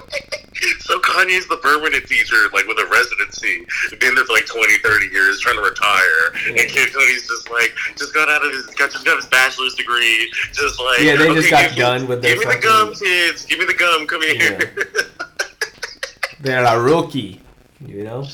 [1.09, 3.65] Kanye's the permanent teacher, like with a residency,
[3.99, 6.33] been there for like 20, 30 years, trying to retire.
[6.47, 9.75] And Kid Cudi's just like, just got out of his, got, just got his bachelor's
[9.75, 12.95] degree, just like, Yeah, they just got me- done with their Give me the gum,
[12.95, 13.45] kids.
[13.47, 14.07] Give me the gum.
[14.07, 14.75] Come here.
[16.41, 17.41] They're a rookie,
[17.85, 18.27] you know.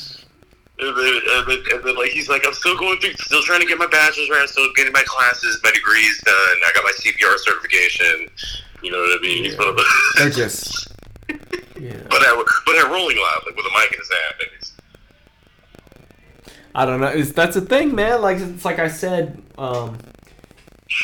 [0.81, 3.61] And then, and, then, and then, like, he's like, I'm still going through, still trying
[3.61, 4.41] to get my bachelor's right.
[4.43, 6.35] I'm still getting my classes, my degrees done.
[6.35, 8.29] I got my CPR certification.
[8.83, 9.45] You know what I mean?
[9.45, 9.85] He's one of the,
[10.18, 10.93] They're just.
[11.85, 12.01] Yeah.
[12.09, 14.35] but at, but at Rolling Loud, like with a mic in his hand.
[14.41, 14.55] And
[16.74, 17.09] I don't know.
[17.09, 18.22] It's, that's the thing, man.
[18.22, 19.43] Like it's like I said.
[19.59, 19.99] Um,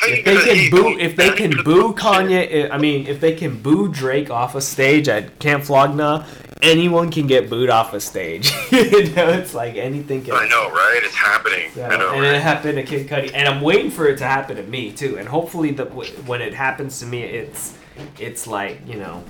[0.03, 1.93] if they can boo, if they can boo?
[1.93, 6.25] Kanye, I mean, if they can boo Drake off a stage at Camp Flog Gnaw,
[6.61, 8.51] anyone can get booed off a stage.
[8.71, 10.33] you know, it's like anything can.
[10.33, 11.01] I know, right?
[11.03, 11.71] It's happening.
[11.73, 12.13] So, I know.
[12.13, 12.35] and right?
[12.35, 15.17] it happened to Kid Cudi, and I'm waiting for it to happen to me too.
[15.19, 17.77] And hopefully, the when it happens to me, it's
[18.19, 19.23] it's like you know,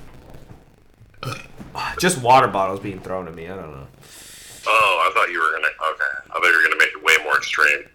[1.99, 3.45] just water bottles being thrown at me.
[3.47, 3.87] I don't know.
[4.67, 5.67] Oh, I thought you were gonna.
[5.67, 7.87] Okay, I thought you were gonna make it way more extreme.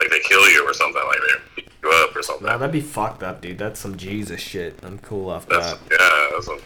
[0.00, 1.02] Like they kill you or something.
[1.06, 2.46] Like they beat you up or something.
[2.46, 3.58] Nah, that'd be fucked up, dude.
[3.58, 4.78] That's some Jesus shit.
[4.82, 5.80] I'm cool off That's that.
[5.90, 6.28] yeah.
[6.32, 6.60] That's some.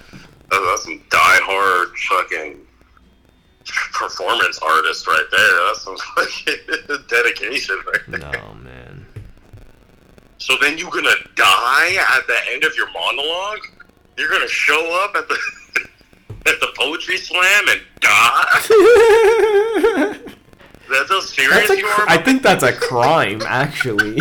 [0.50, 2.60] That's, that's some die-hard fucking
[3.92, 5.66] performance artist right there.
[5.66, 8.32] That's some fucking dedication right there.
[8.42, 9.06] No, man.
[10.38, 13.60] So then you're gonna die at the end of your monologue?
[14.18, 15.38] You're gonna show up at the
[16.46, 18.60] at the poetry slam and die?
[20.90, 22.08] That's how serious That's a you are.
[22.08, 24.16] I think that's a crime, actually.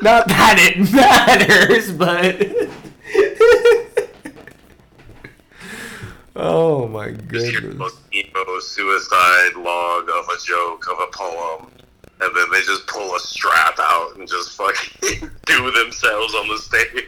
[0.00, 2.36] Not that it matters, but.
[6.36, 7.94] oh my goodness.
[8.14, 11.70] emo suicide log of a joke of a poem,
[12.20, 16.58] and then they just pull a strap out and just fucking do themselves on the
[16.58, 17.07] stage.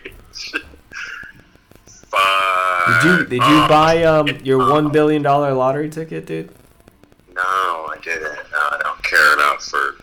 [3.02, 6.50] Did you did you Oh, buy um your one billion dollar lottery ticket, dude?
[7.34, 8.22] No, I didn't.
[8.22, 9.96] No, I don't care enough for.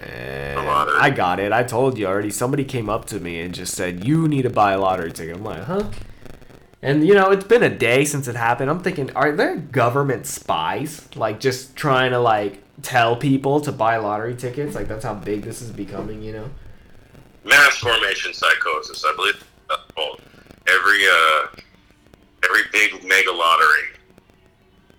[0.00, 0.58] Man.
[1.00, 1.52] I got it.
[1.52, 2.30] I told you already.
[2.30, 5.36] Somebody came up to me and just said, "You need to buy a lottery ticket."
[5.36, 5.90] I'm like, "Huh?"
[6.82, 8.70] And you know, it's been a day since it happened.
[8.70, 13.96] I'm thinking, are there government spies like just trying to like tell people to buy
[13.96, 14.74] lottery tickets?
[14.76, 16.50] Like that's how big this is becoming, you know?
[17.44, 19.04] mass formation psychosis.
[19.04, 19.44] I believe.
[20.68, 21.46] Every uh,
[22.44, 23.84] every big mega lottery.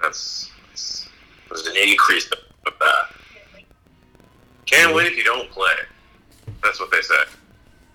[0.02, 1.08] That's, that's
[1.50, 3.66] there's an increase of that.
[4.66, 5.74] Can't win if you don't play.
[6.64, 7.16] That's what they say.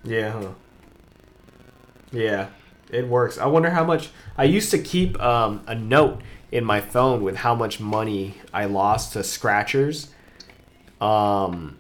[0.05, 0.33] Yeah.
[0.33, 0.49] Huh.
[2.11, 2.49] Yeah.
[2.91, 3.39] It works.
[3.39, 4.11] I wonder how much.
[4.37, 6.21] I used to keep um, a note
[6.51, 10.09] in my phone with how much money I lost to scratchers.
[11.01, 11.79] Um,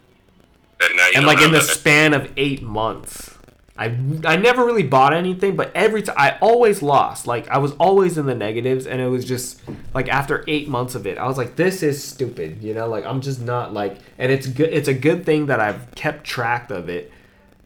[0.80, 3.34] And and like in the span of eight months
[3.76, 3.86] i
[4.24, 7.26] i never really bought anything but every time i always lost.
[7.26, 9.60] Like i was always in the negatives and it was just
[9.92, 12.88] like after eight months of it i was like this is stupid you know?
[12.88, 16.24] Like i'm just not like and it's good it's a good thing that i've kept
[16.24, 17.10] track of it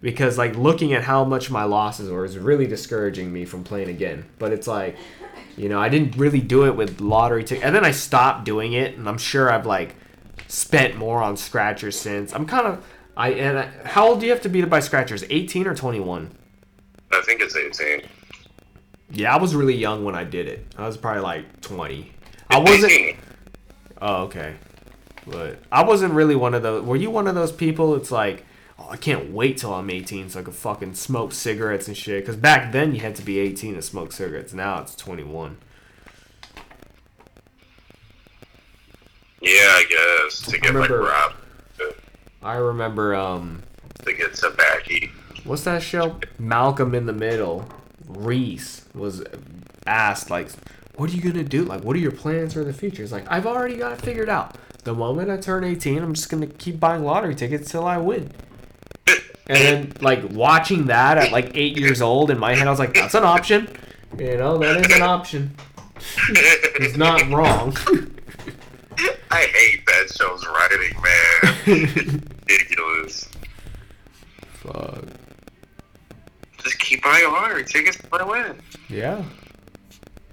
[0.00, 3.88] because like looking at how much my losses were is really discouraging me from playing
[3.88, 4.24] again.
[4.38, 4.96] But it's like
[5.56, 8.74] you know i didn't really do it with lottery tickets and then i stopped doing
[8.74, 9.96] it and i'm sure i've like
[10.48, 12.34] spent more on scratchers since.
[12.34, 12.84] I'm kind of
[13.18, 15.22] i and I, how old do you have to be to buy scratchers?
[15.28, 16.30] 18 or 21
[17.12, 18.02] I think it's 18.
[19.10, 20.64] yeah i was really young when i did it.
[20.78, 22.12] I was probably like 20
[22.50, 23.16] i wasn't
[24.00, 24.54] oh okay.
[25.26, 27.94] But i wasn't really one of those were you one of those people?
[27.96, 28.44] It's like
[28.78, 32.22] oh i can't wait till i'm 18 so i can fucking smoke cigarettes and shit.
[32.22, 34.52] Because back then you had to be 18 to smoke cigarettes.
[34.54, 35.58] Now it's 21
[39.40, 41.36] Yeah, I guess to get remember- like rap,
[42.42, 43.62] i remember um
[44.04, 45.06] to get tobacco.
[45.44, 46.18] what's that show?
[46.38, 47.68] Malcolm in the Middle.
[48.06, 49.22] Reese was
[49.86, 50.48] asked like,
[50.96, 51.64] "What are you gonna do?
[51.64, 54.28] Like, what are your plans for the future?" He's like, "I've already got it figured
[54.28, 54.56] out.
[54.84, 58.30] The moment I turn 18, I'm just gonna keep buying lottery tickets till I win."
[59.50, 62.78] And then, like watching that at like eight years old in my head, I was
[62.78, 63.66] like, "That's an option.
[64.18, 65.54] You know, that is an option.
[66.78, 67.74] He's not wrong."
[69.30, 71.57] I hate that show's writing, man.
[71.66, 73.28] Ridiculous.
[74.62, 75.04] Fuck.
[76.62, 78.60] Just keep buying lottery tickets till I win.
[78.88, 79.22] Yeah.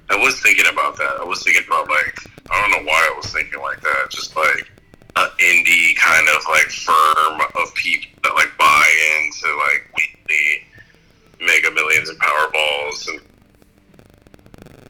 [0.09, 1.17] I was thinking about that.
[1.19, 2.17] I was thinking about like
[2.49, 4.09] I don't know why I was thinking like that.
[4.09, 4.71] Just like
[5.15, 8.85] an indie kind of like firm of people that like buy
[9.17, 10.65] into like weekly
[11.39, 13.21] Mega Millions and Powerballs and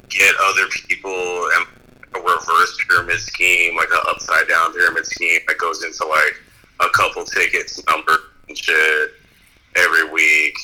[0.10, 1.66] get other people and
[2.16, 6.36] a reverse pyramid scheme, like an upside down pyramid scheme that goes into like
[6.80, 9.12] a couple tickets number and shit
[9.76, 10.56] every week.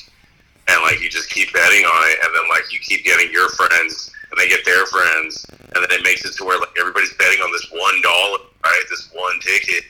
[0.67, 3.49] And like you just keep betting on it, and then like you keep getting your
[3.49, 7.13] friends, and they get their friends, and then it makes it to where like everybody's
[7.15, 8.83] betting on this one dollar, right?
[8.89, 9.83] This one ticket,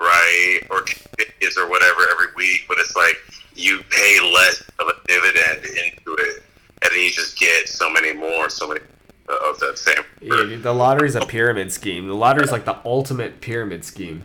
[0.00, 0.60] right?
[0.70, 3.16] Or tickets or whatever every week, but it's like
[3.54, 6.42] you pay less of a dividend into it,
[6.82, 8.80] and then you just get so many more, so many
[9.28, 10.04] of that same.
[10.20, 12.06] Yeah, dude, the lottery's a pyramid scheme.
[12.06, 14.24] The lottery's like the ultimate pyramid scheme.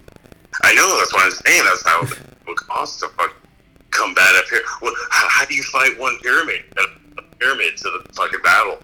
[0.64, 1.64] I know that's what I'm saying.
[1.64, 3.36] That's how it would cost to fuck
[3.92, 4.68] combat a pyramid.
[4.82, 6.64] Well, how, how do you fight one pyramid?
[7.18, 8.78] A pyramid to the fucking battle.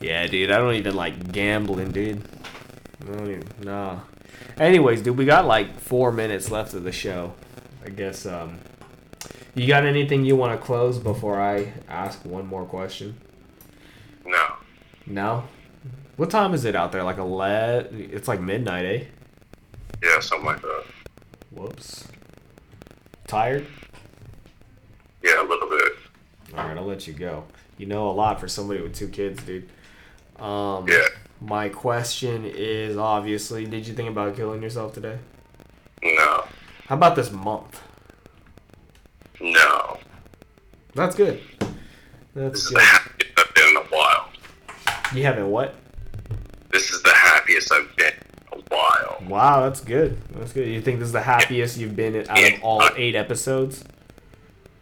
[0.00, 2.22] Yeah, dude, I don't even like gambling, dude.
[3.02, 4.00] I don't even, nah.
[4.58, 7.34] Anyways, dude, we got like four minutes left of the show.
[7.84, 8.58] I guess, um,
[9.54, 13.16] you got anything you want to close before I ask one more question?
[14.24, 14.54] No.
[15.06, 15.44] No?
[16.16, 17.02] What time is it out there?
[17.02, 18.10] Like 11?
[18.12, 19.04] It's like midnight, eh?
[20.02, 20.84] Yeah, something like that.
[21.50, 22.06] Whoops.
[23.26, 23.66] Tired?
[25.22, 25.92] Yeah, a little bit.
[26.56, 27.44] Alright, I'll let you go.
[27.78, 29.68] You know a lot for somebody with two kids, dude.
[30.38, 31.04] Um, Yeah.
[31.40, 35.18] My question is obviously, did you think about killing yourself today?
[36.02, 36.44] No.
[36.86, 37.80] How about this month?
[39.40, 39.98] No.
[40.94, 41.40] That's good.
[42.34, 42.76] That's good.
[42.76, 44.28] the happiest I've been in a while.
[45.14, 45.74] You haven't what?
[46.72, 48.12] This is the happiest I've been
[48.52, 49.22] in a while.
[49.28, 50.18] Wow, that's good.
[50.32, 50.66] That's good.
[50.66, 53.84] You think this is the happiest you've been out of all eight episodes?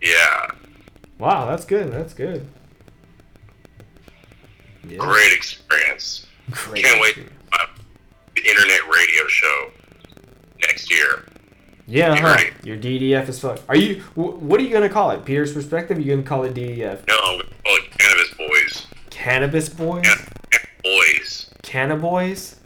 [0.01, 0.53] Yeah.
[1.19, 1.93] Wow, that's good.
[1.93, 2.49] That's good.
[4.89, 4.97] Yeah.
[4.97, 6.27] Great experience.
[6.51, 6.83] Great.
[6.83, 7.29] Can't wait.
[7.53, 7.67] Uh,
[8.35, 9.71] the internet radio show
[10.63, 11.27] next year.
[11.87, 12.43] Yeah, huh?
[12.65, 13.61] Your DDF is fuck.
[13.69, 14.01] Are you?
[14.15, 15.25] What are you gonna call it?
[15.27, 16.01] Peter's perspective?
[16.01, 17.07] You gonna call it DDF?
[17.07, 18.87] No, I'm gonna call it Cannabis Boys.
[19.27, 20.03] Cannabis boys?
[20.03, 20.27] Canna
[20.83, 21.51] Boys.
[21.63, 22.57] Cannaboys?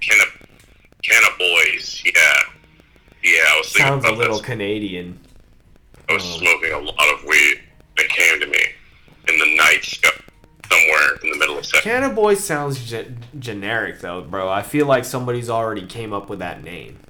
[0.00, 0.22] Canna,
[1.02, 2.00] Canna Boys.
[2.04, 2.12] Yeah.
[3.24, 4.46] Yeah, I was thinking Sounds a little this.
[4.46, 5.18] Canadian.
[6.08, 6.38] I was Oh.
[6.38, 7.60] smoking a lot of weed.
[7.96, 8.64] It came to me
[9.28, 12.08] in the night somewhere in the middle of September.
[12.08, 13.06] Cannaboys sounds ge-
[13.40, 14.48] generic though, bro.
[14.48, 17.00] I feel like somebody's already came up with that name.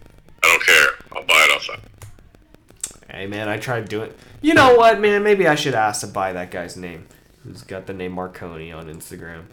[0.42, 0.88] I don't care.
[1.12, 3.14] I'll buy it off that.
[3.14, 4.14] Hey man, I tried doing.
[4.40, 5.22] You know what, man?
[5.22, 7.06] Maybe I should ask to buy that guy's name,
[7.45, 9.45] who's got the name Marconi on Instagram.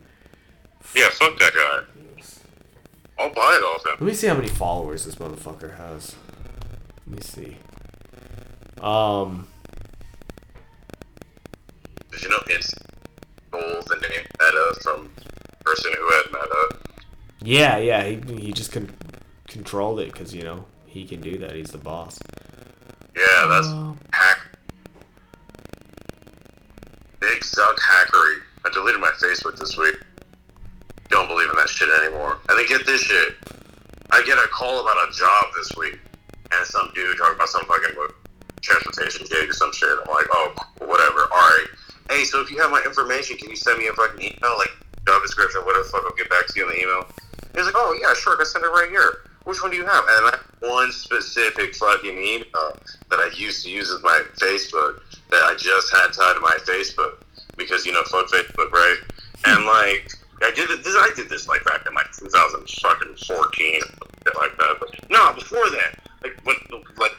[0.95, 1.79] Yeah, fuck that guy.
[3.19, 3.91] I'll buy it off him.
[3.99, 6.15] Let me see how many followers this motherfucker has.
[7.07, 7.57] Let me see.
[8.83, 9.47] Um,
[12.11, 12.81] Did you know Insta
[13.49, 16.77] stole the name Meta from the person who had Meta?
[17.43, 18.89] yeah, yeah, he he just con-
[19.47, 21.53] controlled it because you know he can do that.
[21.53, 22.17] He's the boss.
[23.15, 23.95] Yeah, that's Oh.
[27.41, 28.37] Big Zuck Hackery.
[28.65, 29.95] I deleted my Facebook this week.
[31.09, 32.37] Don't believe in that shit anymore.
[32.47, 33.33] And then get this shit.
[34.11, 35.99] I get a call about a job this week,
[36.51, 37.97] and some dude talking about some fucking
[38.61, 39.89] transportation gig or some shit.
[39.89, 40.53] I'm like, oh,
[40.85, 41.21] whatever.
[41.33, 41.65] All right.
[42.11, 44.71] Hey, so if you have my information, can you send me a fucking email, like
[45.07, 46.03] job description, whatever the fuck?
[46.05, 47.07] I'll get back to you in the email.
[47.55, 49.25] He's like, oh yeah, sure, I can send it right here.
[49.45, 50.05] Which one do you have?
[50.07, 52.77] And I have one specific fucking email
[53.09, 56.57] that I used to use as my Facebook that I just had tied to my
[56.61, 57.23] Facebook
[57.63, 58.97] because you know fuck Facebook, right?
[59.45, 59.67] And hmm.
[59.67, 60.69] like I did.
[60.83, 62.65] This, I did this like back in like 2014,
[63.73, 63.83] shit
[64.35, 64.75] like that.
[64.79, 66.55] But no, before that, like when
[66.97, 67.15] like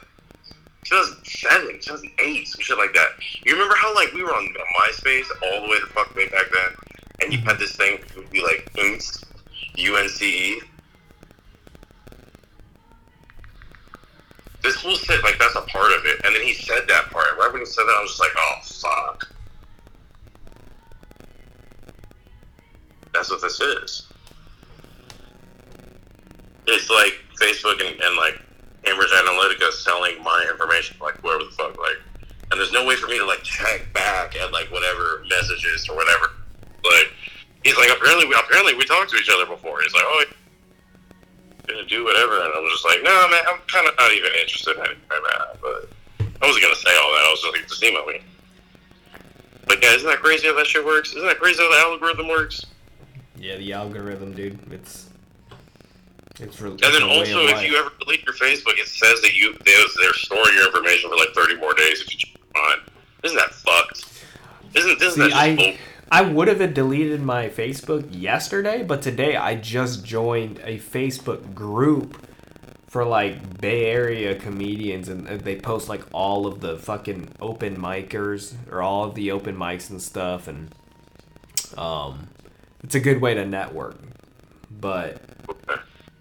[0.84, 3.11] 2007, 2008, some shit like that.
[3.45, 4.49] You remember how like we were on
[4.80, 6.74] MySpace all the way the fuck way back then,
[7.22, 7.47] and you hmm.
[7.47, 9.24] had this thing that would be like UNCE,
[9.76, 10.62] UNCE.
[14.62, 17.36] This fool said like that's a part of it, and then he said that part.
[17.38, 19.32] Right when he said that, I was just like, oh fuck.
[23.13, 24.09] That's what this is.
[26.67, 28.41] It's like Facebook and, and like
[28.85, 31.97] Cambridge Analytica selling my information, like whoever the fuck, like,
[32.51, 35.97] and there's no way for me to like check back at like whatever messages or
[35.97, 36.33] whatever.
[36.83, 37.07] But
[37.65, 39.81] he's like, apparently, we apparently we talked to each other before.
[39.83, 40.25] He's like, oh,
[41.67, 44.31] gonna do whatever, and I was just like, no, man, I'm kind of not even
[44.41, 45.59] interested in anything right now.
[45.61, 45.89] But
[46.43, 47.25] I wasn't gonna say all that.
[47.27, 48.21] I was just like, just email me.
[49.67, 51.11] But yeah, isn't that crazy how that shit works?
[51.11, 52.67] Isn't that crazy how the algorithm works?
[53.39, 54.59] Yeah, the algorithm, dude.
[54.72, 55.09] It's
[56.41, 56.78] it's really.
[56.83, 60.14] And then also, if you ever delete your Facebook, it says that you they're, they're
[60.14, 62.80] storing your information for like 30 more days if you your mind.
[63.24, 64.22] Isn't that fucked?
[64.74, 65.74] Isn't, isn't See, that I bull-
[66.11, 72.26] I would have deleted my Facebook yesterday, but today I just joined a Facebook group
[72.87, 77.76] for like Bay Area comedians, and and they post like all of the fucking open
[77.76, 80.74] micers or all of the open mics and stuff, and
[81.78, 82.28] um,
[82.83, 83.97] it's a good way to network,
[84.70, 85.20] but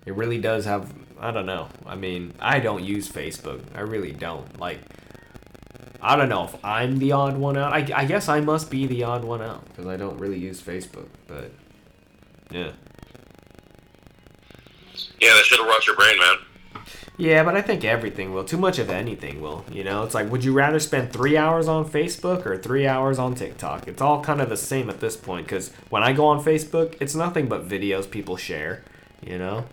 [0.06, 0.94] it really does have.
[1.20, 1.68] I don't know.
[1.86, 3.62] I mean, I don't use Facebook.
[3.76, 4.60] I really don't.
[4.60, 4.80] Like,
[6.02, 7.74] I don't know if I'm the odd one out.
[7.74, 10.62] I, I guess I must be the odd one out because I don't really use
[10.62, 11.08] Facebook.
[11.28, 11.52] But
[12.50, 12.72] yeah,
[15.20, 16.38] Yeah, that should have rot your brain, man.
[17.22, 17.44] Yeah.
[17.44, 18.44] But I think everything will.
[18.44, 19.64] Too much of anything will.
[19.72, 23.20] You know, it's like, would you rather spend three hours on Facebook or three hours
[23.20, 23.88] on TikTok?
[23.88, 25.46] It's all kind of the same at this point.
[25.46, 28.84] Because when I go on Facebook, it's nothing but videos people share.
[29.22, 29.66] You know.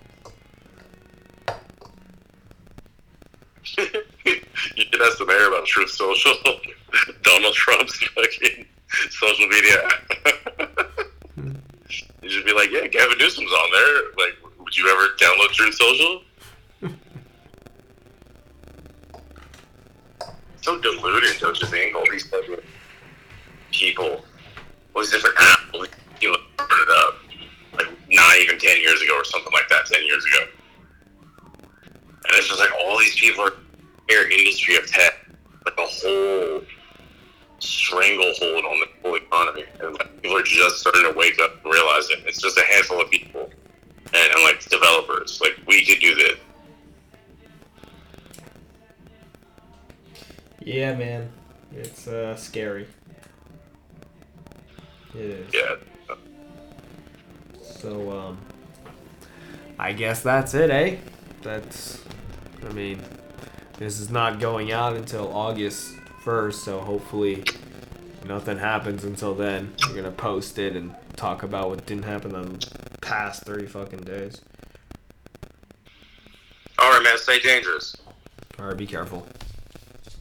[3.76, 6.32] you should ask the mayor about Truth Social,
[7.22, 8.66] Donald Trump's fucking
[9.10, 9.88] social media.
[11.34, 11.52] Hmm.
[12.22, 14.26] you should be like, yeah, Gavin Newsom's on there.
[14.26, 16.22] Like, would you ever download Truth Social?
[20.60, 21.94] So deluded, don't you think?
[21.94, 22.56] All these fucking
[23.72, 24.24] people,
[24.94, 25.88] all these different apps,
[26.20, 27.14] you know, it up.
[27.74, 30.46] Like, not even 10 years ago or something like that, 10 years ago.
[31.54, 33.52] And it's just like all these people are
[34.10, 35.26] in industry of tech,
[35.64, 36.62] like a whole
[37.60, 39.64] stranglehold on the whole economy.
[39.80, 42.20] And like, people are just starting to wake up and realize it.
[42.26, 43.50] It's just a handful of people
[44.14, 45.40] and, and like developers.
[45.40, 46.38] Like we could do this.
[50.68, 51.30] Yeah, man.
[51.72, 52.86] It's uh, scary.
[55.14, 55.54] It is.
[55.54, 55.76] Yeah.
[57.62, 58.38] So, um,
[59.78, 60.96] I guess that's it, eh?
[61.40, 62.04] That's,
[62.68, 63.00] I mean,
[63.78, 67.44] this is not going out until August 1st, so hopefully
[68.26, 69.72] nothing happens until then.
[69.88, 74.42] We're gonna post it and talk about what didn't happen the past 30 fucking days.
[76.78, 77.16] All right, man.
[77.16, 77.96] Stay dangerous.
[78.60, 79.26] Alright, be careful.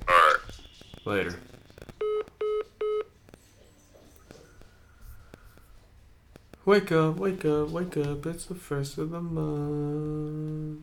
[0.08, 0.38] All right.
[1.05, 1.39] Later.
[6.66, 10.82] Wake up, wake up, wake up, it's the first of the month.